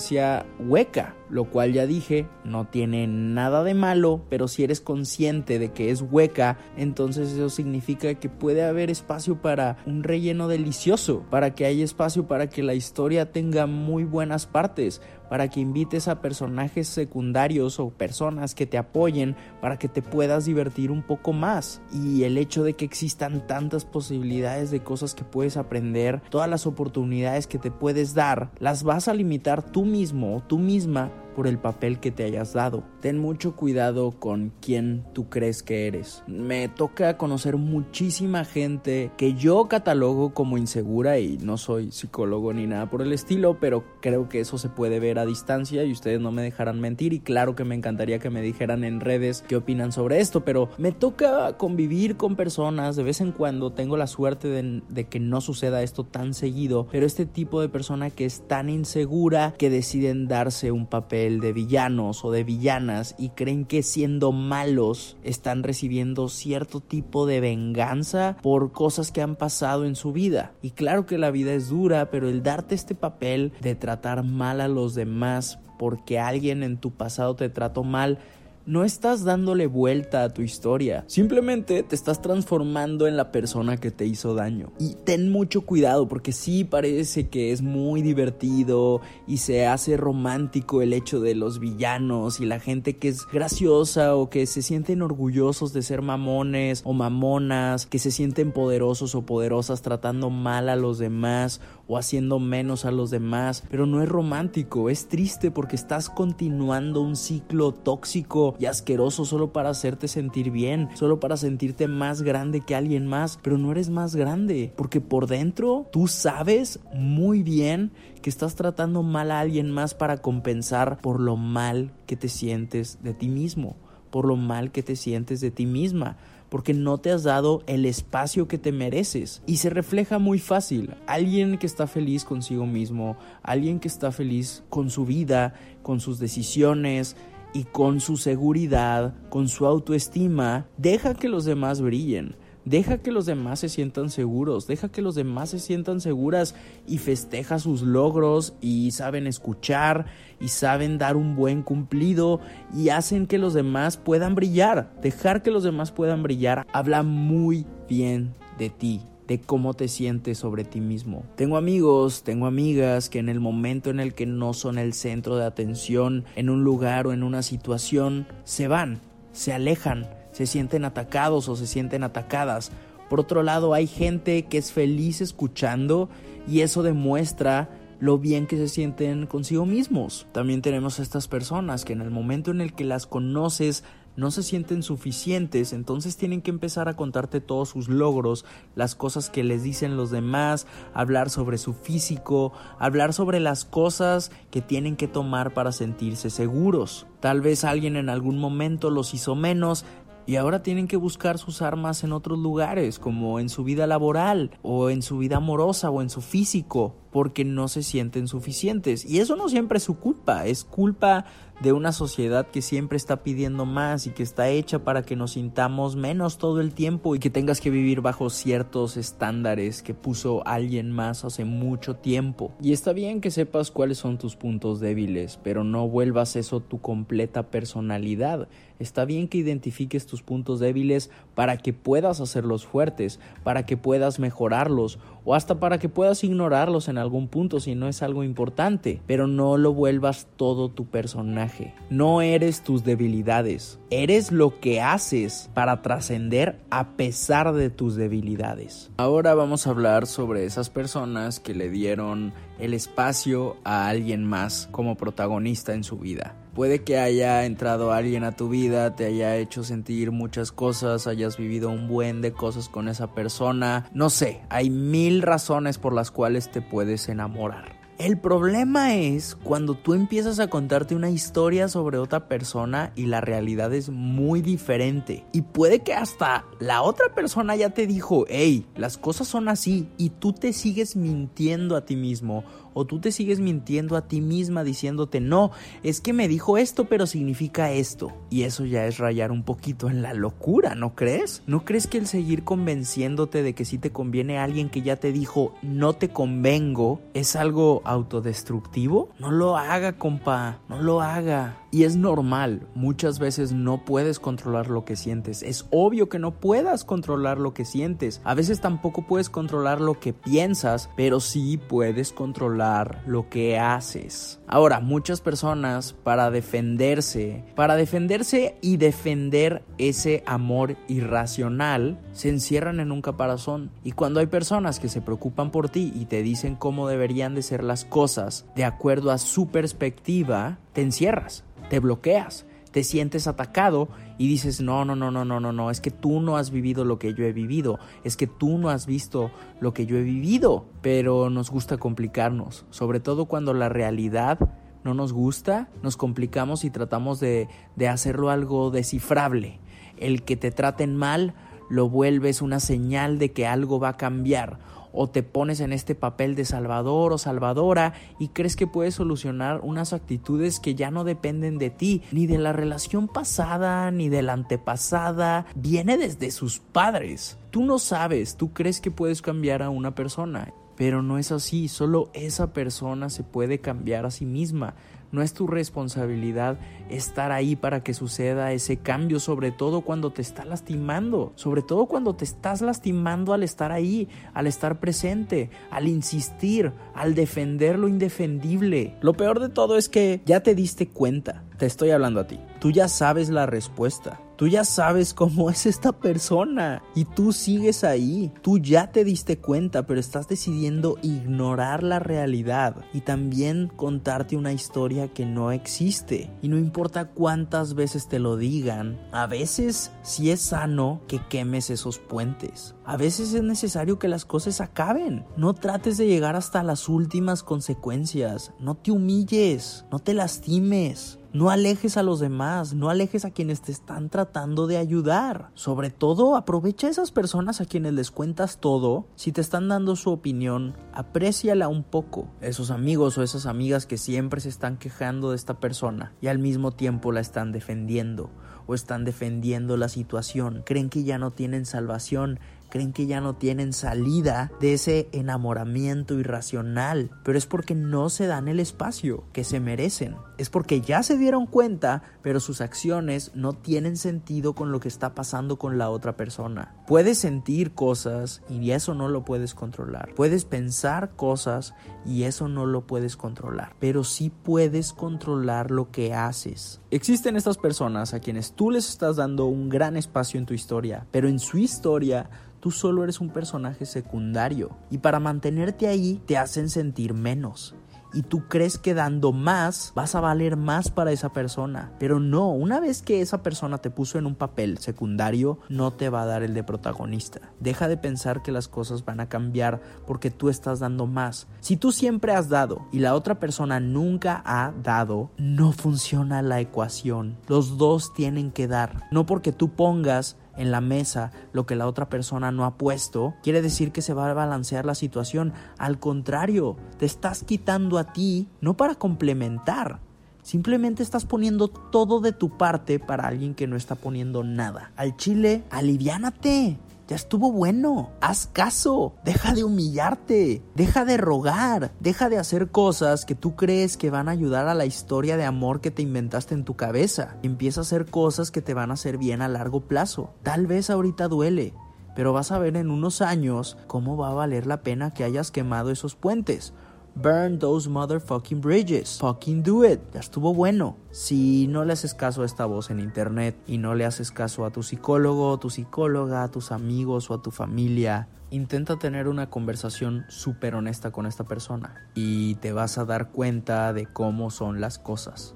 hueca, 0.58 1.14
lo 1.28 1.44
cual 1.44 1.72
ya 1.72 1.86
dije, 1.86 2.26
no 2.44 2.66
tiene 2.66 3.06
nada 3.06 3.64
de 3.64 3.74
malo, 3.74 4.22
pero 4.28 4.48
si 4.48 4.64
eres 4.64 4.80
consciente 4.80 5.58
de 5.58 5.72
que 5.72 5.90
es 5.90 6.02
hueca, 6.02 6.58
entonces 6.76 7.32
eso 7.32 7.48
significa 7.48 8.14
que 8.14 8.28
puede 8.28 8.64
haber 8.64 8.90
espacio 8.90 9.40
para 9.40 9.78
un 9.86 10.02
relleno 10.02 10.48
delicioso, 10.48 11.24
para 11.30 11.54
que 11.54 11.66
haya 11.66 11.84
espacio 11.84 12.26
para 12.26 12.48
que 12.48 12.62
la 12.62 12.74
historia 12.74 13.32
tenga 13.32 13.66
muy 13.66 14.04
buenas 14.04 14.46
partes, 14.46 15.00
para 15.32 15.48
que 15.48 15.60
invites 15.60 16.08
a 16.08 16.20
personajes 16.20 16.86
secundarios 16.88 17.80
o 17.80 17.88
personas 17.88 18.54
que 18.54 18.66
te 18.66 18.76
apoyen 18.76 19.34
para 19.62 19.78
que 19.78 19.88
te 19.88 20.02
puedas 20.02 20.44
divertir 20.44 20.90
un 20.90 21.00
poco 21.00 21.32
más. 21.32 21.80
Y 21.90 22.24
el 22.24 22.36
hecho 22.36 22.64
de 22.64 22.74
que 22.74 22.84
existan 22.84 23.46
tantas 23.46 23.86
posibilidades 23.86 24.70
de 24.70 24.82
cosas 24.82 25.14
que 25.14 25.24
puedes 25.24 25.56
aprender, 25.56 26.20
todas 26.28 26.50
las 26.50 26.66
oportunidades 26.66 27.46
que 27.46 27.56
te 27.56 27.70
puedes 27.70 28.12
dar, 28.12 28.50
las 28.58 28.82
vas 28.82 29.08
a 29.08 29.14
limitar 29.14 29.62
tú 29.62 29.86
mismo 29.86 30.36
o 30.36 30.42
tú 30.42 30.58
misma 30.58 31.10
por 31.34 31.46
el 31.46 31.58
papel 31.58 32.00
que 32.00 32.10
te 32.10 32.24
hayas 32.24 32.52
dado. 32.52 32.84
Ten 33.00 33.18
mucho 33.18 33.56
cuidado 33.56 34.12
con 34.12 34.52
quién 34.60 35.04
tú 35.12 35.28
crees 35.28 35.62
que 35.62 35.86
eres. 35.86 36.22
Me 36.26 36.68
toca 36.68 37.16
conocer 37.16 37.56
muchísima 37.56 38.44
gente 38.44 39.10
que 39.16 39.34
yo 39.34 39.68
catalogo 39.68 40.34
como 40.34 40.58
insegura 40.58 41.18
y 41.18 41.38
no 41.38 41.56
soy 41.56 41.90
psicólogo 41.90 42.52
ni 42.52 42.66
nada 42.66 42.90
por 42.90 43.02
el 43.02 43.12
estilo, 43.12 43.58
pero 43.60 43.84
creo 44.00 44.28
que 44.28 44.40
eso 44.40 44.58
se 44.58 44.68
puede 44.68 45.00
ver 45.00 45.18
a 45.18 45.26
distancia 45.26 45.84
y 45.84 45.92
ustedes 45.92 46.20
no 46.20 46.32
me 46.32 46.42
dejarán 46.42 46.80
mentir 46.80 47.12
y 47.12 47.20
claro 47.20 47.54
que 47.54 47.64
me 47.64 47.74
encantaría 47.74 48.18
que 48.18 48.30
me 48.30 48.42
dijeran 48.42 48.84
en 48.84 49.00
redes 49.00 49.44
qué 49.48 49.56
opinan 49.56 49.92
sobre 49.92 50.20
esto, 50.20 50.44
pero 50.44 50.68
me 50.78 50.92
toca 50.92 51.56
convivir 51.56 52.16
con 52.16 52.36
personas 52.36 52.96
de 52.96 53.02
vez 53.02 53.20
en 53.20 53.32
cuando, 53.32 53.72
tengo 53.72 53.96
la 53.96 54.06
suerte 54.06 54.48
de, 54.48 54.82
de 54.88 55.04
que 55.04 55.20
no 55.20 55.40
suceda 55.40 55.82
esto 55.82 56.04
tan 56.04 56.34
seguido, 56.34 56.86
pero 56.90 57.06
este 57.06 57.26
tipo 57.26 57.60
de 57.60 57.68
persona 57.68 58.10
que 58.10 58.24
es 58.24 58.46
tan 58.46 58.68
insegura 58.68 59.54
que 59.58 59.70
deciden 59.70 60.28
darse 60.28 60.70
un 60.72 60.86
papel 60.86 61.21
papel 61.22 61.40
de 61.40 61.52
villanos 61.52 62.24
o 62.24 62.32
de 62.32 62.42
villanas 62.42 63.14
y 63.16 63.28
creen 63.28 63.64
que 63.64 63.84
siendo 63.84 64.32
malos 64.32 65.16
están 65.22 65.62
recibiendo 65.62 66.28
cierto 66.28 66.80
tipo 66.80 67.26
de 67.26 67.40
venganza 67.40 68.36
por 68.42 68.72
cosas 68.72 69.12
que 69.12 69.22
han 69.22 69.36
pasado 69.36 69.84
en 69.84 69.94
su 69.94 70.12
vida. 70.12 70.52
Y 70.62 70.70
claro 70.70 71.06
que 71.06 71.18
la 71.18 71.30
vida 71.30 71.52
es 71.52 71.68
dura, 71.68 72.10
pero 72.10 72.28
el 72.28 72.42
darte 72.42 72.74
este 72.74 72.96
papel 72.96 73.52
de 73.60 73.76
tratar 73.76 74.24
mal 74.24 74.60
a 74.60 74.66
los 74.66 74.96
demás 74.96 75.60
porque 75.78 76.18
alguien 76.18 76.64
en 76.64 76.76
tu 76.76 76.90
pasado 76.90 77.36
te 77.36 77.48
trató 77.48 77.84
mal 77.84 78.18
no 78.66 78.84
estás 78.84 79.24
dándole 79.24 79.66
vuelta 79.66 80.22
a 80.22 80.28
tu 80.30 80.42
historia. 80.42 81.04
Simplemente 81.06 81.82
te 81.82 81.94
estás 81.94 82.22
transformando 82.22 83.06
en 83.06 83.16
la 83.16 83.32
persona 83.32 83.76
que 83.76 83.90
te 83.90 84.06
hizo 84.06 84.34
daño. 84.34 84.72
Y 84.78 84.94
ten 85.04 85.30
mucho 85.30 85.62
cuidado 85.62 86.08
porque 86.08 86.32
sí 86.32 86.64
parece 86.64 87.28
que 87.28 87.52
es 87.52 87.62
muy 87.62 88.02
divertido 88.02 89.00
y 89.26 89.38
se 89.38 89.66
hace 89.66 89.96
romántico 89.96 90.82
el 90.82 90.92
hecho 90.92 91.20
de 91.20 91.34
los 91.34 91.58
villanos 91.58 92.40
y 92.40 92.46
la 92.46 92.60
gente 92.60 92.96
que 92.96 93.08
es 93.08 93.26
graciosa 93.26 94.16
o 94.16 94.30
que 94.30 94.46
se 94.46 94.62
sienten 94.62 95.02
orgullosos 95.02 95.72
de 95.72 95.82
ser 95.82 96.02
mamones 96.02 96.82
o 96.84 96.92
mamonas, 96.92 97.86
que 97.86 97.98
se 97.98 98.10
sienten 98.10 98.52
poderosos 98.52 99.14
o 99.14 99.22
poderosas 99.22 99.82
tratando 99.82 100.30
mal 100.30 100.68
a 100.68 100.76
los 100.76 100.98
demás 100.98 101.60
o 101.92 101.98
haciendo 101.98 102.38
menos 102.38 102.86
a 102.86 102.90
los 102.90 103.10
demás. 103.10 103.62
Pero 103.70 103.84
no 103.84 104.02
es 104.02 104.08
romántico, 104.08 104.88
es 104.88 105.08
triste 105.08 105.50
porque 105.50 105.76
estás 105.76 106.08
continuando 106.08 107.02
un 107.02 107.16
ciclo 107.16 107.72
tóxico 107.72 108.54
y 108.58 108.64
asqueroso 108.64 109.26
solo 109.26 109.52
para 109.52 109.68
hacerte 109.68 110.08
sentir 110.08 110.50
bien, 110.50 110.88
solo 110.94 111.20
para 111.20 111.36
sentirte 111.36 111.88
más 111.88 112.22
grande 112.22 112.62
que 112.62 112.74
alguien 112.74 113.06
más, 113.06 113.38
pero 113.42 113.58
no 113.58 113.72
eres 113.72 113.90
más 113.90 114.16
grande, 114.16 114.72
porque 114.74 115.02
por 115.02 115.26
dentro 115.26 115.86
tú 115.92 116.08
sabes 116.08 116.80
muy 116.94 117.42
bien 117.42 117.92
que 118.22 118.30
estás 118.30 118.54
tratando 118.54 119.02
mal 119.02 119.30
a 119.30 119.40
alguien 119.40 119.70
más 119.70 119.94
para 119.94 120.16
compensar 120.18 120.98
por 121.02 121.20
lo 121.20 121.36
mal 121.36 121.92
que 122.06 122.16
te 122.16 122.28
sientes 122.28 123.02
de 123.02 123.12
ti 123.12 123.28
mismo, 123.28 123.76
por 124.10 124.24
lo 124.24 124.36
mal 124.36 124.72
que 124.72 124.82
te 124.82 124.96
sientes 124.96 125.40
de 125.40 125.50
ti 125.50 125.66
misma 125.66 126.16
porque 126.52 126.74
no 126.74 126.98
te 126.98 127.10
has 127.10 127.22
dado 127.22 127.62
el 127.66 127.86
espacio 127.86 128.46
que 128.46 128.58
te 128.58 128.72
mereces. 128.72 129.40
Y 129.46 129.56
se 129.56 129.70
refleja 129.70 130.18
muy 130.18 130.38
fácil. 130.38 130.94
Alguien 131.06 131.56
que 131.56 131.64
está 131.64 131.86
feliz 131.86 132.26
consigo 132.26 132.66
mismo, 132.66 133.16
alguien 133.42 133.80
que 133.80 133.88
está 133.88 134.12
feliz 134.12 134.62
con 134.68 134.90
su 134.90 135.06
vida, 135.06 135.54
con 135.82 135.98
sus 135.98 136.18
decisiones, 136.18 137.16
y 137.54 137.64
con 137.64 138.00
su 138.00 138.18
seguridad, 138.18 139.14
con 139.30 139.48
su 139.48 139.66
autoestima, 139.66 140.66
deja 140.76 141.14
que 141.14 141.28
los 141.30 141.46
demás 141.46 141.80
brillen. 141.80 142.36
Deja 142.64 142.98
que 142.98 143.10
los 143.10 143.26
demás 143.26 143.60
se 143.60 143.68
sientan 143.68 144.08
seguros, 144.08 144.68
deja 144.68 144.88
que 144.88 145.02
los 145.02 145.16
demás 145.16 145.50
se 145.50 145.58
sientan 145.58 146.00
seguras 146.00 146.54
y 146.86 146.98
festeja 146.98 147.58
sus 147.58 147.82
logros 147.82 148.54
y 148.60 148.92
saben 148.92 149.26
escuchar 149.26 150.06
y 150.40 150.48
saben 150.48 150.96
dar 150.96 151.16
un 151.16 151.34
buen 151.34 151.62
cumplido 151.62 152.40
y 152.72 152.90
hacen 152.90 153.26
que 153.26 153.38
los 153.38 153.52
demás 153.52 153.96
puedan 153.96 154.36
brillar. 154.36 154.92
Dejar 155.02 155.42
que 155.42 155.50
los 155.50 155.64
demás 155.64 155.90
puedan 155.90 156.22
brillar 156.22 156.64
habla 156.72 157.02
muy 157.02 157.66
bien 157.88 158.34
de 158.58 158.70
ti 158.70 159.00
de 159.26 159.40
cómo 159.40 159.74
te 159.74 159.88
sientes 159.88 160.38
sobre 160.38 160.64
ti 160.64 160.80
mismo. 160.80 161.24
Tengo 161.36 161.56
amigos, 161.56 162.22
tengo 162.22 162.46
amigas 162.46 163.08
que 163.08 163.18
en 163.18 163.28
el 163.28 163.40
momento 163.40 163.90
en 163.90 163.98
el 163.98 164.14
que 164.14 164.26
no 164.26 164.52
son 164.52 164.78
el 164.78 164.92
centro 164.92 165.36
de 165.36 165.46
atención 165.46 166.24
en 166.36 166.50
un 166.50 166.64
lugar 166.64 167.06
o 167.06 167.12
en 167.12 167.22
una 167.22 167.42
situación, 167.42 168.26
se 168.44 168.68
van, 168.68 169.00
se 169.32 169.52
alejan, 169.52 170.06
se 170.32 170.46
sienten 170.46 170.84
atacados 170.84 171.48
o 171.48 171.56
se 171.56 171.66
sienten 171.66 172.02
atacadas. 172.02 172.72
Por 173.08 173.20
otro 173.20 173.42
lado, 173.42 173.74
hay 173.74 173.86
gente 173.86 174.44
que 174.46 174.58
es 174.58 174.72
feliz 174.72 175.20
escuchando 175.20 176.08
y 176.48 176.60
eso 176.60 176.82
demuestra 176.82 177.68
lo 178.00 178.18
bien 178.18 178.48
que 178.48 178.56
se 178.56 178.68
sienten 178.68 179.26
consigo 179.26 179.64
mismos. 179.64 180.26
También 180.32 180.60
tenemos 180.60 180.98
a 180.98 181.02
estas 181.02 181.28
personas 181.28 181.84
que 181.84 181.92
en 181.92 182.00
el 182.00 182.10
momento 182.10 182.50
en 182.50 182.60
el 182.60 182.72
que 182.72 182.82
las 182.82 183.06
conoces 183.06 183.84
no 184.16 184.30
se 184.30 184.42
sienten 184.42 184.82
suficientes, 184.82 185.72
entonces 185.72 186.16
tienen 186.16 186.42
que 186.42 186.50
empezar 186.50 186.88
a 186.88 186.96
contarte 186.96 187.40
todos 187.40 187.70
sus 187.70 187.88
logros, 187.88 188.44
las 188.74 188.94
cosas 188.94 189.30
que 189.30 189.42
les 189.42 189.62
dicen 189.62 189.96
los 189.96 190.10
demás, 190.10 190.66
hablar 190.92 191.30
sobre 191.30 191.58
su 191.58 191.72
físico, 191.72 192.52
hablar 192.78 193.12
sobre 193.12 193.40
las 193.40 193.64
cosas 193.64 194.30
que 194.50 194.60
tienen 194.60 194.96
que 194.96 195.08
tomar 195.08 195.54
para 195.54 195.72
sentirse 195.72 196.28
seguros. 196.28 197.06
Tal 197.20 197.40
vez 197.40 197.64
alguien 197.64 197.96
en 197.96 198.08
algún 198.08 198.38
momento 198.38 198.90
los 198.90 199.14
hizo 199.14 199.34
menos, 199.34 199.84
y 200.26 200.36
ahora 200.36 200.62
tienen 200.62 200.88
que 200.88 200.96
buscar 200.96 201.38
sus 201.38 201.62
armas 201.62 202.04
en 202.04 202.12
otros 202.12 202.38
lugares, 202.38 202.98
como 202.98 203.40
en 203.40 203.48
su 203.48 203.64
vida 203.64 203.86
laboral, 203.86 204.50
o 204.62 204.90
en 204.90 205.02
su 205.02 205.18
vida 205.18 205.38
amorosa, 205.38 205.90
o 205.90 206.02
en 206.02 206.10
su 206.10 206.20
físico, 206.20 206.94
porque 207.12 207.44
no 207.44 207.68
se 207.68 207.82
sienten 207.82 208.26
suficientes. 208.26 209.04
Y 209.04 209.20
eso 209.20 209.36
no 209.36 209.48
siempre 209.48 209.78
es 209.78 209.84
su 209.84 209.98
culpa, 209.98 210.46
es 210.46 210.64
culpa 210.64 211.26
de 211.62 211.72
una 211.72 211.92
sociedad 211.92 212.48
que 212.48 212.60
siempre 212.60 212.96
está 212.96 213.22
pidiendo 213.22 213.66
más 213.66 214.08
y 214.08 214.10
que 214.10 214.24
está 214.24 214.48
hecha 214.48 214.80
para 214.80 215.02
que 215.02 215.14
nos 215.14 215.32
sintamos 215.32 215.94
menos 215.94 216.36
todo 216.36 216.60
el 216.60 216.74
tiempo 216.74 217.14
y 217.14 217.20
que 217.20 217.30
tengas 217.30 217.60
que 217.60 217.70
vivir 217.70 218.00
bajo 218.00 218.30
ciertos 218.30 218.96
estándares 218.96 219.82
que 219.82 219.94
puso 219.94 220.44
alguien 220.44 220.90
más 220.90 221.24
hace 221.24 221.44
mucho 221.44 221.94
tiempo. 221.94 222.50
Y 222.60 222.72
está 222.72 222.92
bien 222.92 223.20
que 223.20 223.30
sepas 223.30 223.70
cuáles 223.70 223.98
son 223.98 224.18
tus 224.18 224.34
puntos 224.34 224.80
débiles, 224.80 225.38
pero 225.44 225.62
no 225.62 225.88
vuelvas 225.88 226.34
eso 226.34 226.60
tu 226.60 226.80
completa 226.80 227.44
personalidad. 227.44 228.48
Está 228.80 229.04
bien 229.04 229.28
que 229.28 229.38
identifiques 229.38 230.06
tus 230.06 230.22
puntos 230.22 230.58
débiles 230.58 231.10
para 231.36 231.58
que 231.58 231.72
puedas 231.72 232.20
hacerlos 232.20 232.66
fuertes, 232.66 233.20
para 233.44 233.64
que 233.64 233.76
puedas 233.76 234.18
mejorarlos 234.18 234.98
o 235.24 235.34
hasta 235.34 235.60
para 235.60 235.78
que 235.78 235.88
puedas 235.88 236.24
ignorarlos 236.24 236.88
en 236.88 236.98
algún 236.98 237.28
punto 237.28 237.60
si 237.60 237.74
no 237.74 237.88
es 237.88 238.02
algo 238.02 238.24
importante, 238.24 239.00
pero 239.06 239.26
no 239.26 239.56
lo 239.56 239.72
vuelvas 239.72 240.26
todo 240.36 240.70
tu 240.70 240.86
personaje. 240.86 241.74
No 241.90 242.22
eres 242.22 242.62
tus 242.62 242.84
debilidades, 242.84 243.78
eres 243.90 244.32
lo 244.32 244.60
que 244.60 244.80
haces 244.80 245.50
para 245.54 245.82
trascender 245.82 246.60
a 246.70 246.96
pesar 246.96 247.52
de 247.52 247.70
tus 247.70 247.96
debilidades. 247.96 248.90
Ahora 248.96 249.34
vamos 249.34 249.66
a 249.66 249.70
hablar 249.70 250.06
sobre 250.06 250.44
esas 250.44 250.70
personas 250.70 251.40
que 251.40 251.54
le 251.54 251.70
dieron 251.70 252.32
el 252.58 252.74
espacio 252.74 253.56
a 253.64 253.88
alguien 253.88 254.24
más 254.24 254.68
como 254.70 254.96
protagonista 254.96 255.74
en 255.74 255.84
su 255.84 255.98
vida. 255.98 256.36
Puede 256.54 256.84
que 256.84 256.98
haya 256.98 257.46
entrado 257.46 257.92
alguien 257.92 258.24
a 258.24 258.36
tu 258.36 258.50
vida, 258.50 258.94
te 258.94 259.06
haya 259.06 259.36
hecho 259.36 259.64
sentir 259.64 260.10
muchas 260.10 260.52
cosas, 260.52 261.06
hayas 261.06 261.38
vivido 261.38 261.70
un 261.70 261.88
buen 261.88 262.20
de 262.20 262.32
cosas 262.32 262.68
con 262.68 262.88
esa 262.88 263.14
persona. 263.14 263.88
No 263.94 264.10
sé, 264.10 264.42
hay 264.50 264.68
mil 264.68 265.22
razones 265.22 265.78
por 265.78 265.94
las 265.94 266.10
cuales 266.10 266.50
te 266.50 266.60
puedes 266.60 267.08
enamorar. 267.08 267.81
El 267.98 268.18
problema 268.18 268.96
es 268.96 269.36
cuando 269.36 269.74
tú 269.74 269.94
empiezas 269.94 270.40
a 270.40 270.48
contarte 270.48 270.94
una 270.94 271.10
historia 271.10 271.68
sobre 271.68 271.98
otra 271.98 272.26
persona 272.26 272.92
y 272.96 273.06
la 273.06 273.20
realidad 273.20 273.72
es 273.72 273.90
muy 273.90 274.40
diferente. 274.40 275.24
Y 275.32 275.42
puede 275.42 275.80
que 275.80 275.94
hasta 275.94 276.44
la 276.58 276.82
otra 276.82 277.14
persona 277.14 277.54
ya 277.54 277.70
te 277.70 277.86
dijo, 277.86 278.24
hey, 278.28 278.66
las 278.76 278.98
cosas 278.98 279.28
son 279.28 279.48
así 279.48 279.88
y 279.98 280.10
tú 280.10 280.32
te 280.32 280.52
sigues 280.52 280.96
mintiendo 280.96 281.76
a 281.76 281.84
ti 281.84 281.94
mismo 281.94 282.44
o 282.74 282.86
tú 282.86 283.00
te 283.00 283.12
sigues 283.12 283.40
mintiendo 283.40 283.96
a 283.96 284.08
ti 284.08 284.20
misma 284.20 284.64
diciéndote, 284.64 285.20
no, 285.20 285.50
es 285.82 286.00
que 286.00 286.12
me 286.12 286.28
dijo 286.28 286.58
esto, 286.58 286.84
pero 286.84 287.06
significa 287.06 287.72
esto. 287.72 288.12
Y 288.30 288.42
eso 288.42 288.64
ya 288.64 288.86
es 288.86 288.98
rayar 288.98 289.30
un 289.30 289.42
poquito 289.42 289.88
en 289.88 290.02
la 290.02 290.14
locura, 290.14 290.74
¿no 290.74 290.94
crees? 290.94 291.42
¿No 291.46 291.64
crees 291.64 291.86
que 291.86 291.98
el 291.98 292.06
seguir 292.06 292.44
convenciéndote 292.44 293.42
de 293.42 293.54
que 293.54 293.64
sí 293.64 293.78
te 293.78 293.90
conviene 293.90 294.38
alguien 294.38 294.70
que 294.70 294.82
ya 294.82 294.96
te 294.96 295.12
dijo, 295.12 295.54
no 295.62 295.92
te 295.94 296.08
convengo, 296.08 297.00
es 297.14 297.36
algo 297.36 297.82
autodestructivo? 297.84 299.10
No 299.18 299.30
lo 299.30 299.56
haga, 299.56 299.94
compa, 299.94 300.60
no 300.68 300.82
lo 300.82 301.00
haga. 301.00 301.61
Y 301.74 301.84
es 301.84 301.96
normal, 301.96 302.66
muchas 302.74 303.18
veces 303.18 303.52
no 303.52 303.82
puedes 303.86 304.18
controlar 304.18 304.68
lo 304.68 304.84
que 304.84 304.94
sientes. 304.94 305.42
Es 305.42 305.64
obvio 305.70 306.10
que 306.10 306.18
no 306.18 306.32
puedas 306.32 306.84
controlar 306.84 307.38
lo 307.38 307.54
que 307.54 307.64
sientes. 307.64 308.20
A 308.24 308.34
veces 308.34 308.60
tampoco 308.60 309.06
puedes 309.06 309.30
controlar 309.30 309.80
lo 309.80 309.98
que 309.98 310.12
piensas, 310.12 310.90
pero 310.96 311.18
sí 311.18 311.56
puedes 311.56 312.12
controlar 312.12 313.02
lo 313.06 313.30
que 313.30 313.58
haces. 313.58 314.38
Ahora, 314.46 314.80
muchas 314.80 315.22
personas 315.22 315.94
para 315.94 316.30
defenderse, 316.30 317.42
para 317.54 317.76
defenderse 317.76 318.54
y 318.60 318.76
defender 318.76 319.64
ese 319.78 320.22
amor 320.26 320.76
irracional, 320.88 321.98
se 322.12 322.28
encierran 322.28 322.80
en 322.80 322.92
un 322.92 323.00
caparazón. 323.00 323.70
Y 323.82 323.92
cuando 323.92 324.20
hay 324.20 324.26
personas 324.26 324.78
que 324.78 324.90
se 324.90 325.00
preocupan 325.00 325.50
por 325.50 325.70
ti 325.70 325.90
y 325.96 326.04
te 326.04 326.22
dicen 326.22 326.54
cómo 326.54 326.86
deberían 326.86 327.34
de 327.34 327.40
ser 327.40 327.64
las 327.64 327.86
cosas 327.86 328.44
de 328.54 328.66
acuerdo 328.66 329.10
a 329.10 329.16
su 329.16 329.48
perspectiva, 329.48 330.58
te 330.72 330.82
encierras 330.82 331.44
te 331.72 331.80
bloqueas, 331.80 332.44
te 332.70 332.84
sientes 332.84 333.26
atacado 333.26 333.88
y 334.18 334.28
dices, 334.28 334.60
no, 334.60 334.84
no, 334.84 334.94
no, 334.94 335.10
no, 335.10 335.24
no, 335.24 335.40
no, 335.40 335.52
no, 335.52 335.70
es 335.70 335.80
que 335.80 335.90
tú 335.90 336.20
no 336.20 336.36
has 336.36 336.50
vivido 336.50 336.84
lo 336.84 336.98
que 336.98 337.14
yo 337.14 337.24
he 337.24 337.32
vivido, 337.32 337.78
es 338.04 338.18
que 338.18 338.26
tú 338.26 338.58
no 338.58 338.68
has 338.68 338.84
visto 338.84 339.30
lo 339.58 339.72
que 339.72 339.86
yo 339.86 339.96
he 339.96 340.02
vivido, 340.02 340.66
pero 340.82 341.30
nos 341.30 341.50
gusta 341.50 341.78
complicarnos, 341.78 342.66
sobre 342.68 343.00
todo 343.00 343.24
cuando 343.24 343.54
la 343.54 343.70
realidad 343.70 344.38
no 344.84 344.92
nos 344.92 345.14
gusta, 345.14 345.70
nos 345.82 345.96
complicamos 345.96 346.62
y 346.64 346.68
tratamos 346.68 347.20
de, 347.20 347.48
de 347.74 347.88
hacerlo 347.88 348.28
algo 348.28 348.70
descifrable. 348.70 349.58
El 349.96 350.24
que 350.24 350.36
te 350.36 350.50
traten 350.50 350.94
mal 350.94 351.34
lo 351.70 351.88
vuelves 351.88 352.42
una 352.42 352.60
señal 352.60 353.18
de 353.18 353.32
que 353.32 353.46
algo 353.46 353.80
va 353.80 353.88
a 353.88 353.96
cambiar 353.96 354.58
o 354.92 355.08
te 355.08 355.22
pones 355.22 355.60
en 355.60 355.72
este 355.72 355.94
papel 355.94 356.34
de 356.34 356.44
salvador 356.44 357.12
o 357.12 357.18
salvadora 357.18 357.94
y 358.18 358.28
crees 358.28 358.56
que 358.56 358.66
puedes 358.66 358.94
solucionar 358.94 359.60
unas 359.62 359.92
actitudes 359.92 360.60
que 360.60 360.74
ya 360.74 360.90
no 360.90 361.04
dependen 361.04 361.58
de 361.58 361.70
ti, 361.70 362.02
ni 362.12 362.26
de 362.26 362.38
la 362.38 362.52
relación 362.52 363.08
pasada, 363.08 363.90
ni 363.90 364.08
de 364.08 364.22
la 364.22 364.34
antepasada, 364.34 365.46
viene 365.54 365.96
desde 365.96 366.30
sus 366.30 366.58
padres. 366.58 367.38
Tú 367.50 367.64
no 367.64 367.78
sabes, 367.78 368.36
tú 368.36 368.52
crees 368.52 368.80
que 368.80 368.90
puedes 368.90 369.22
cambiar 369.22 369.62
a 369.62 369.70
una 369.70 369.94
persona, 369.94 370.52
pero 370.82 371.00
no 371.00 371.16
es 371.16 371.30
así, 371.30 371.68
solo 371.68 372.10
esa 372.12 372.52
persona 372.52 373.08
se 373.08 373.22
puede 373.22 373.60
cambiar 373.60 374.04
a 374.04 374.10
sí 374.10 374.26
misma. 374.26 374.74
No 375.12 375.22
es 375.22 375.32
tu 375.32 375.46
responsabilidad 375.46 376.58
estar 376.90 377.30
ahí 377.30 377.54
para 377.54 377.84
que 377.84 377.94
suceda 377.94 378.50
ese 378.50 378.78
cambio, 378.78 379.20
sobre 379.20 379.52
todo 379.52 379.82
cuando 379.82 380.10
te 380.10 380.22
está 380.22 380.44
lastimando, 380.44 381.34
sobre 381.36 381.62
todo 381.62 381.86
cuando 381.86 382.16
te 382.16 382.24
estás 382.24 382.62
lastimando 382.62 383.32
al 383.32 383.44
estar 383.44 383.70
ahí, 383.70 384.08
al 384.34 384.48
estar 384.48 384.80
presente, 384.80 385.50
al 385.70 385.86
insistir, 385.86 386.72
al 386.94 387.14
defender 387.14 387.78
lo 387.78 387.86
indefendible. 387.86 388.96
Lo 389.02 389.12
peor 389.12 389.38
de 389.38 389.50
todo 389.50 389.78
es 389.78 389.88
que 389.88 390.20
ya 390.26 390.40
te 390.40 390.56
diste 390.56 390.88
cuenta, 390.88 391.44
te 391.58 391.66
estoy 391.66 391.90
hablando 391.90 392.18
a 392.18 392.26
ti, 392.26 392.40
tú 392.58 392.72
ya 392.72 392.88
sabes 392.88 393.30
la 393.30 393.46
respuesta. 393.46 394.20
Tú 394.42 394.48
ya 394.48 394.64
sabes 394.64 395.14
cómo 395.14 395.50
es 395.50 395.66
esta 395.66 395.92
persona 395.92 396.82
y 396.96 397.04
tú 397.04 397.32
sigues 397.32 397.84
ahí. 397.84 398.32
Tú 398.42 398.58
ya 398.58 398.90
te 398.90 399.04
diste 399.04 399.38
cuenta, 399.38 399.86
pero 399.86 400.00
estás 400.00 400.26
decidiendo 400.26 400.98
ignorar 401.00 401.84
la 401.84 402.00
realidad 402.00 402.84
y 402.92 403.02
también 403.02 403.68
contarte 403.76 404.34
una 404.36 404.52
historia 404.52 405.06
que 405.06 405.26
no 405.26 405.52
existe. 405.52 406.28
Y 406.42 406.48
no 406.48 406.58
importa 406.58 407.10
cuántas 407.10 407.74
veces 407.74 408.08
te 408.08 408.18
lo 408.18 408.36
digan, 408.36 408.98
a 409.12 409.28
veces 409.28 409.92
sí 410.02 410.32
es 410.32 410.40
sano 410.40 411.02
que 411.06 411.20
quemes 411.28 411.70
esos 411.70 412.00
puentes. 412.00 412.74
A 412.84 412.96
veces 412.96 413.34
es 413.34 413.44
necesario 413.44 414.00
que 414.00 414.08
las 414.08 414.24
cosas 414.24 414.60
acaben. 414.60 415.24
No 415.36 415.54
trates 415.54 415.98
de 415.98 416.08
llegar 416.08 416.34
hasta 416.34 416.64
las 416.64 416.88
últimas 416.88 417.44
consecuencias. 417.44 418.50
No 418.58 418.74
te 418.74 418.90
humilles, 418.90 419.84
no 419.92 420.00
te 420.00 420.14
lastimes. 420.14 421.20
No 421.34 421.48
alejes 421.48 421.96
a 421.96 422.02
los 422.02 422.20
demás, 422.20 422.74
no 422.74 422.90
alejes 422.90 423.24
a 423.24 423.30
quienes 423.30 423.62
te 423.62 423.72
están 423.72 424.10
tratando 424.10 424.66
de 424.66 424.76
ayudar. 424.76 425.50
Sobre 425.54 425.88
todo, 425.88 426.36
aprovecha 426.36 426.88
a 426.88 426.90
esas 426.90 427.10
personas 427.10 427.62
a 427.62 427.64
quienes 427.64 427.94
les 427.94 428.10
cuentas 428.10 428.58
todo. 428.58 429.06
Si 429.16 429.32
te 429.32 429.40
están 429.40 429.66
dando 429.66 429.96
su 429.96 430.10
opinión, 430.10 430.76
apréciala 430.92 431.68
un 431.68 431.84
poco. 431.84 432.28
Esos 432.42 432.70
amigos 432.70 433.16
o 433.16 433.22
esas 433.22 433.46
amigas 433.46 433.86
que 433.86 433.96
siempre 433.96 434.42
se 434.42 434.50
están 434.50 434.76
quejando 434.76 435.30
de 435.30 435.36
esta 435.36 435.58
persona 435.58 436.12
y 436.20 436.26
al 436.26 436.38
mismo 436.38 436.72
tiempo 436.72 437.12
la 437.12 437.20
están 437.20 437.50
defendiendo 437.50 438.28
o 438.66 438.74
están 438.74 439.06
defendiendo 439.06 439.78
la 439.78 439.88
situación. 439.88 440.62
Creen 440.66 440.90
que 440.90 441.02
ya 441.02 441.16
no 441.16 441.30
tienen 441.30 441.64
salvación 441.64 442.40
creen 442.72 442.94
que 442.94 443.06
ya 443.06 443.20
no 443.20 443.34
tienen 443.34 443.74
salida 443.74 444.50
de 444.58 444.72
ese 444.72 445.10
enamoramiento 445.12 446.18
irracional, 446.18 447.10
pero 447.22 447.36
es 447.36 447.44
porque 447.44 447.74
no 447.74 448.08
se 448.08 448.26
dan 448.26 448.48
el 448.48 448.60
espacio 448.60 449.24
que 449.34 449.44
se 449.44 449.60
merecen. 449.60 450.16
Es 450.38 450.48
porque 450.48 450.80
ya 450.80 451.02
se 451.02 451.18
dieron 451.18 451.46
cuenta, 451.46 452.02
pero 452.22 452.40
sus 452.40 452.62
acciones 452.62 453.30
no 453.34 453.52
tienen 453.52 453.98
sentido 453.98 454.54
con 454.54 454.72
lo 454.72 454.80
que 454.80 454.88
está 454.88 455.14
pasando 455.14 455.58
con 455.58 455.76
la 455.76 455.90
otra 455.90 456.16
persona. 456.16 456.74
Puedes 456.86 457.18
sentir 457.18 457.74
cosas 457.74 458.40
y 458.48 458.70
eso 458.70 458.94
no 458.94 459.08
lo 459.08 459.22
puedes 459.22 459.54
controlar. 459.54 460.14
Puedes 460.14 460.46
pensar 460.46 461.10
cosas 461.14 461.74
y 462.06 462.22
eso 462.22 462.48
no 462.48 462.64
lo 462.64 462.86
puedes 462.86 463.18
controlar, 463.18 463.76
pero 463.80 464.02
sí 464.02 464.30
puedes 464.30 464.94
controlar 464.94 465.70
lo 465.70 465.90
que 465.90 466.14
haces. 466.14 466.80
Existen 466.90 467.36
estas 467.36 467.58
personas 467.58 468.14
a 468.14 468.20
quienes 468.20 468.52
tú 468.52 468.70
les 468.70 468.88
estás 468.88 469.16
dando 469.16 469.44
un 469.44 469.68
gran 469.68 469.98
espacio 469.98 470.40
en 470.40 470.46
tu 470.46 470.54
historia, 470.54 471.06
pero 471.10 471.28
en 471.28 471.38
su 471.38 471.58
historia 471.58 472.30
tú 472.62 472.70
solo 472.70 473.02
eres 473.02 473.20
un 473.20 473.28
personaje 473.28 473.84
secundario 473.84 474.70
y 474.88 474.98
para 474.98 475.18
mantenerte 475.18 475.88
ahí 475.88 476.22
te 476.26 476.38
hacen 476.38 476.70
sentir 476.70 477.12
menos. 477.12 477.74
Y 478.14 478.22
tú 478.22 478.46
crees 478.46 478.78
que 478.78 478.94
dando 478.94 479.32
más 479.32 479.92
vas 479.96 480.14
a 480.14 480.20
valer 480.20 480.56
más 480.56 480.90
para 480.90 481.12
esa 481.12 481.32
persona. 481.32 481.92
Pero 481.98 482.20
no, 482.20 482.50
una 482.50 482.78
vez 482.78 483.02
que 483.02 483.22
esa 483.22 483.42
persona 483.42 483.78
te 483.78 483.90
puso 483.90 484.18
en 484.18 484.26
un 484.26 484.34
papel 484.34 484.78
secundario, 484.78 485.58
no 485.70 485.94
te 485.94 486.10
va 486.10 486.22
a 486.22 486.26
dar 486.26 486.42
el 486.42 486.52
de 486.52 486.62
protagonista. 486.62 487.40
Deja 487.58 487.88
de 487.88 487.96
pensar 487.96 488.42
que 488.42 488.52
las 488.52 488.68
cosas 488.68 489.04
van 489.04 489.20
a 489.20 489.28
cambiar 489.30 489.80
porque 490.06 490.30
tú 490.30 490.50
estás 490.50 490.78
dando 490.78 491.06
más. 491.06 491.48
Si 491.60 491.76
tú 491.76 491.90
siempre 491.90 492.32
has 492.32 492.48
dado 492.48 492.86
y 492.92 492.98
la 492.98 493.14
otra 493.14 493.40
persona 493.40 493.80
nunca 493.80 494.42
ha 494.44 494.72
dado, 494.82 495.30
no 495.38 495.72
funciona 495.72 496.42
la 496.42 496.60
ecuación. 496.60 497.38
Los 497.48 497.78
dos 497.78 498.12
tienen 498.12 498.52
que 498.52 498.68
dar. 498.68 499.08
No 499.10 499.24
porque 499.24 499.52
tú 499.52 499.70
pongas 499.70 500.36
en 500.56 500.70
la 500.70 500.80
mesa 500.80 501.32
lo 501.52 501.66
que 501.66 501.76
la 501.76 501.86
otra 501.86 502.08
persona 502.08 502.50
no 502.50 502.64
ha 502.64 502.76
puesto, 502.76 503.34
quiere 503.42 503.62
decir 503.62 503.92
que 503.92 504.02
se 504.02 504.14
va 504.14 504.30
a 504.30 504.34
balancear 504.34 504.84
la 504.84 504.94
situación. 504.94 505.52
Al 505.78 505.98
contrario, 505.98 506.76
te 506.98 507.06
estás 507.06 507.44
quitando 507.44 507.98
a 507.98 508.12
ti 508.12 508.48
no 508.60 508.76
para 508.76 508.94
complementar. 508.94 510.00
Simplemente 510.42 511.02
estás 511.02 511.24
poniendo 511.24 511.68
todo 511.68 512.20
de 512.20 512.32
tu 512.32 512.56
parte 512.56 512.98
para 512.98 513.28
alguien 513.28 513.54
que 513.54 513.68
no 513.68 513.76
está 513.76 513.94
poniendo 513.94 514.42
nada. 514.42 514.92
Al 514.96 515.16
chile, 515.16 515.62
aliviánate. 515.70 516.78
Ya 517.12 517.16
estuvo 517.16 517.52
bueno. 517.52 518.08
Haz 518.22 518.46
caso. 518.46 519.16
Deja 519.22 519.52
de 519.52 519.64
humillarte. 519.64 520.62
Deja 520.74 521.04
de 521.04 521.18
rogar. 521.18 521.92
Deja 522.00 522.30
de 522.30 522.38
hacer 522.38 522.70
cosas 522.70 523.26
que 523.26 523.34
tú 523.34 523.54
crees 523.54 523.98
que 523.98 524.08
van 524.08 524.30
a 524.30 524.32
ayudar 524.32 524.66
a 524.66 524.72
la 524.72 524.86
historia 524.86 525.36
de 525.36 525.44
amor 525.44 525.82
que 525.82 525.90
te 525.90 526.00
inventaste 526.00 526.54
en 526.54 526.64
tu 526.64 526.74
cabeza. 526.74 527.36
Empieza 527.42 527.80
a 527.80 527.82
hacer 527.82 528.06
cosas 528.06 528.50
que 528.50 528.62
te 528.62 528.72
van 528.72 528.90
a 528.90 528.94
hacer 528.94 529.18
bien 529.18 529.42
a 529.42 529.48
largo 529.48 529.82
plazo. 529.82 530.32
Tal 530.42 530.66
vez 530.66 530.88
ahorita 530.88 531.28
duele. 531.28 531.74
Pero 532.16 532.32
vas 532.32 532.50
a 532.50 532.58
ver 532.58 532.78
en 532.78 532.90
unos 532.90 533.20
años 533.20 533.76
cómo 533.88 534.16
va 534.16 534.30
a 534.30 534.34
valer 534.34 534.66
la 534.66 534.80
pena 534.80 535.10
que 535.10 535.24
hayas 535.24 535.50
quemado 535.50 535.90
esos 535.90 536.14
puentes 536.14 536.72
Burn 537.14 537.58
those 537.58 537.90
motherfucking 537.90 538.62
bridges. 538.62 539.18
Fucking 539.20 539.62
do 539.62 539.84
it. 539.84 540.00
Ya 540.14 540.20
estuvo 540.20 540.54
bueno. 540.54 540.96
Si 541.10 541.66
no 541.68 541.84
le 541.84 541.92
haces 541.92 542.14
caso 542.14 542.42
a 542.42 542.46
esta 542.46 542.64
voz 542.64 542.90
en 542.90 543.00
internet 543.00 543.54
y 543.66 543.76
no 543.76 543.94
le 543.94 544.06
haces 544.06 544.30
caso 544.30 544.64
a 544.64 544.70
tu 544.70 544.82
psicólogo, 544.82 545.58
tu 545.58 545.68
psicóloga, 545.68 546.42
a 546.42 546.50
tus 546.50 546.72
amigos 546.72 547.30
o 547.30 547.34
a 547.34 547.42
tu 547.42 547.50
familia, 547.50 548.28
intenta 548.50 548.98
tener 548.98 549.28
una 549.28 549.50
conversación 549.50 550.24
súper 550.28 550.74
honesta 550.74 551.10
con 551.10 551.26
esta 551.26 551.44
persona 551.44 551.94
y 552.14 552.54
te 552.56 552.72
vas 552.72 552.96
a 552.96 553.04
dar 553.04 553.30
cuenta 553.30 553.92
de 553.92 554.06
cómo 554.06 554.50
son 554.50 554.80
las 554.80 554.98
cosas. 554.98 555.54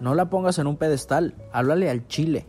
No 0.00 0.14
la 0.14 0.28
pongas 0.28 0.58
en 0.58 0.66
un 0.66 0.76
pedestal, 0.76 1.34
háblale 1.52 1.88
al 1.88 2.06
chile. 2.06 2.46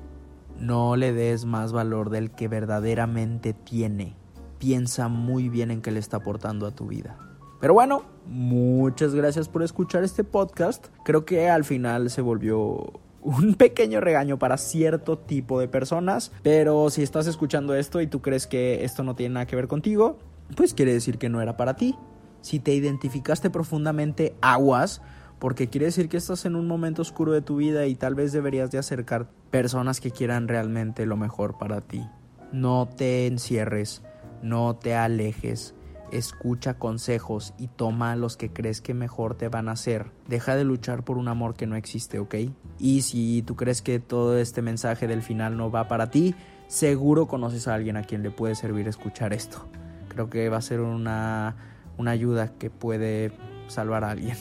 No 0.60 0.98
le 0.98 1.14
des 1.14 1.46
más 1.46 1.72
valor 1.72 2.10
del 2.10 2.32
que 2.32 2.50
verdaderamente 2.50 3.54
tiene. 3.54 4.18
Piensa 4.58 5.08
muy 5.08 5.48
bien 5.48 5.72
en 5.72 5.82
qué 5.82 5.92
le 5.92 6.00
está 6.00 6.18
aportando 6.18 6.68
a 6.68 6.72
tu 6.72 6.88
vida. 6.88 7.18
Pero 7.60 7.74
bueno, 7.74 8.04
muchas 8.26 9.14
gracias 9.14 9.50
por 9.50 9.64
escuchar 9.64 10.04
este 10.04 10.24
podcast. 10.24 10.88
Creo 11.04 11.26
que 11.26 11.50
al 11.50 11.66
final 11.66 12.10
se 12.10 12.22
volvió 12.22 13.02
un 13.22 13.54
pequeño 13.58 14.00
regaño 14.00 14.40
para 14.40 14.58
cierto 14.58 15.18
tipo 15.18 15.60
de 15.60 15.68
personas, 15.68 16.32
pero 16.42 16.90
si 16.90 17.04
estás 17.04 17.28
escuchando 17.28 17.76
esto 17.76 18.00
y 18.02 18.08
tú 18.08 18.22
crees 18.22 18.48
que 18.48 18.86
esto 18.86 19.04
no 19.04 19.16
tiene 19.16 19.34
nada 19.34 19.46
que 19.46 19.58
ver 19.58 19.68
contigo, 19.68 20.18
pues 20.56 20.74
quiere 20.74 20.94
decir 20.94 21.18
que 21.18 21.30
no 21.30 21.42
era 21.42 21.58
para 21.58 21.76
ti. 21.76 21.96
Si 22.42 22.60
te 22.60 22.74
identificaste 22.74 23.50
profundamente, 23.50 24.36
aguas, 24.42 25.02
porque 25.40 25.68
quiere 25.68 25.88
decir 25.88 26.08
que 26.08 26.18
estás 26.18 26.46
en 26.46 26.56
un 26.56 26.68
momento 26.68 27.02
oscuro 27.02 27.34
de 27.34 27.42
tu 27.42 27.58
vida 27.58 27.86
y 27.88 27.96
tal 27.96 28.16
vez 28.16 28.32
deberías 28.32 28.72
de 28.72 28.78
acercar 28.78 29.28
personas 29.52 30.00
que 30.00 30.12
quieran 30.12 30.48
realmente 30.48 31.06
lo 31.06 31.18
mejor 31.18 31.58
para 31.58 31.82
ti. 31.82 32.06
No 32.54 32.88
te 32.88 33.28
encierres, 33.28 34.02
no 34.42 34.78
te 34.78 34.96
alejes, 34.96 35.76
escucha 36.12 36.76
consejos 36.76 37.54
y 37.58 37.68
toma 37.68 38.16
los 38.16 38.38
que 38.38 38.52
crees 38.52 38.82
que 38.82 38.94
mejor 38.94 39.36
te 39.36 39.50
van 39.50 39.70
a 39.70 39.74
hacer. 39.74 40.12
Deja 40.28 40.56
de 40.56 40.64
luchar 40.64 41.04
por 41.04 41.18
un 41.18 41.28
amor 41.28 41.56
que 41.56 41.68
no 41.68 41.76
existe, 41.76 42.20
¿ok? 42.20 42.36
Y 42.78 43.02
si 43.02 43.42
tú 43.42 43.56
crees 43.56 43.82
que 43.82 44.00
todo 44.00 44.38
este 44.38 44.62
mensaje 44.62 45.08
del 45.08 45.22
final 45.22 45.58
no 45.58 45.72
va 45.72 45.88
para 45.88 46.12
ti, 46.12 46.36
seguro 46.68 47.28
conoces 47.28 47.68
a 47.68 47.76
alguien 47.76 47.98
a 47.98 48.04
quien 48.04 48.24
le 48.24 48.32
puede 48.32 48.56
servir 48.56 48.88
escuchar 48.88 49.34
esto. 49.34 49.68
Creo 50.08 50.30
que 50.30 50.50
va 50.50 50.58
a 50.58 50.62
ser 50.62 50.82
una, 50.82 51.56
una 51.98 52.12
ayuda 52.12 52.54
que 52.58 52.70
puede 52.70 53.32
salvar 53.68 54.04
a 54.04 54.12
alguien 54.12 54.38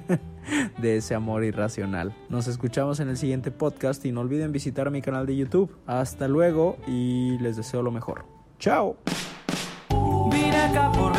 de 0.80 0.96
ese 0.96 1.14
amor 1.14 1.44
irracional. 1.44 2.14
Nos 2.28 2.46
escuchamos 2.46 3.00
en 3.00 3.08
el 3.08 3.16
siguiente 3.16 3.50
podcast 3.50 4.04
y 4.04 4.12
no 4.12 4.20
olviden 4.20 4.52
visitar 4.52 4.90
mi 4.90 5.02
canal 5.02 5.26
de 5.26 5.36
YouTube. 5.36 5.76
Hasta 5.86 6.28
luego 6.28 6.76
y 6.86 7.38
les 7.38 7.56
deseo 7.56 7.82
lo 7.82 7.90
mejor. 7.90 8.24
Chao. 8.58 8.96
Acá 10.72 10.90
por 10.92 11.12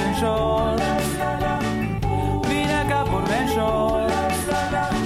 Vine 2.49 2.73
acá 2.73 3.05
por 3.05 3.23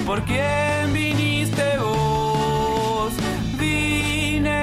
¿Por 0.06 0.24
quién 0.24 0.92
viniste 0.94 1.76
vos? 1.78 3.12
Vine, 3.58 4.54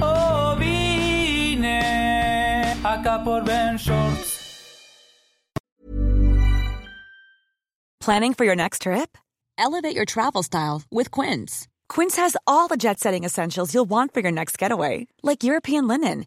oh 0.00 0.54
vine 0.56 1.80
acá 2.84 3.24
por 3.24 3.42
Planning 8.00 8.34
for 8.34 8.44
your 8.44 8.54
next 8.54 8.82
trip? 8.82 9.18
Elevate 9.58 9.96
your 9.96 10.04
travel 10.04 10.44
style 10.44 10.82
with 10.92 11.10
Quince. 11.10 11.66
Quince 11.88 12.14
has 12.18 12.36
all 12.46 12.68
the 12.68 12.76
jet 12.76 13.00
setting 13.00 13.24
essentials 13.24 13.74
you'll 13.74 13.88
want 13.88 14.14
for 14.14 14.20
your 14.20 14.30
next 14.30 14.56
getaway, 14.56 15.08
like 15.24 15.42
European 15.42 15.88
linen 15.88 16.26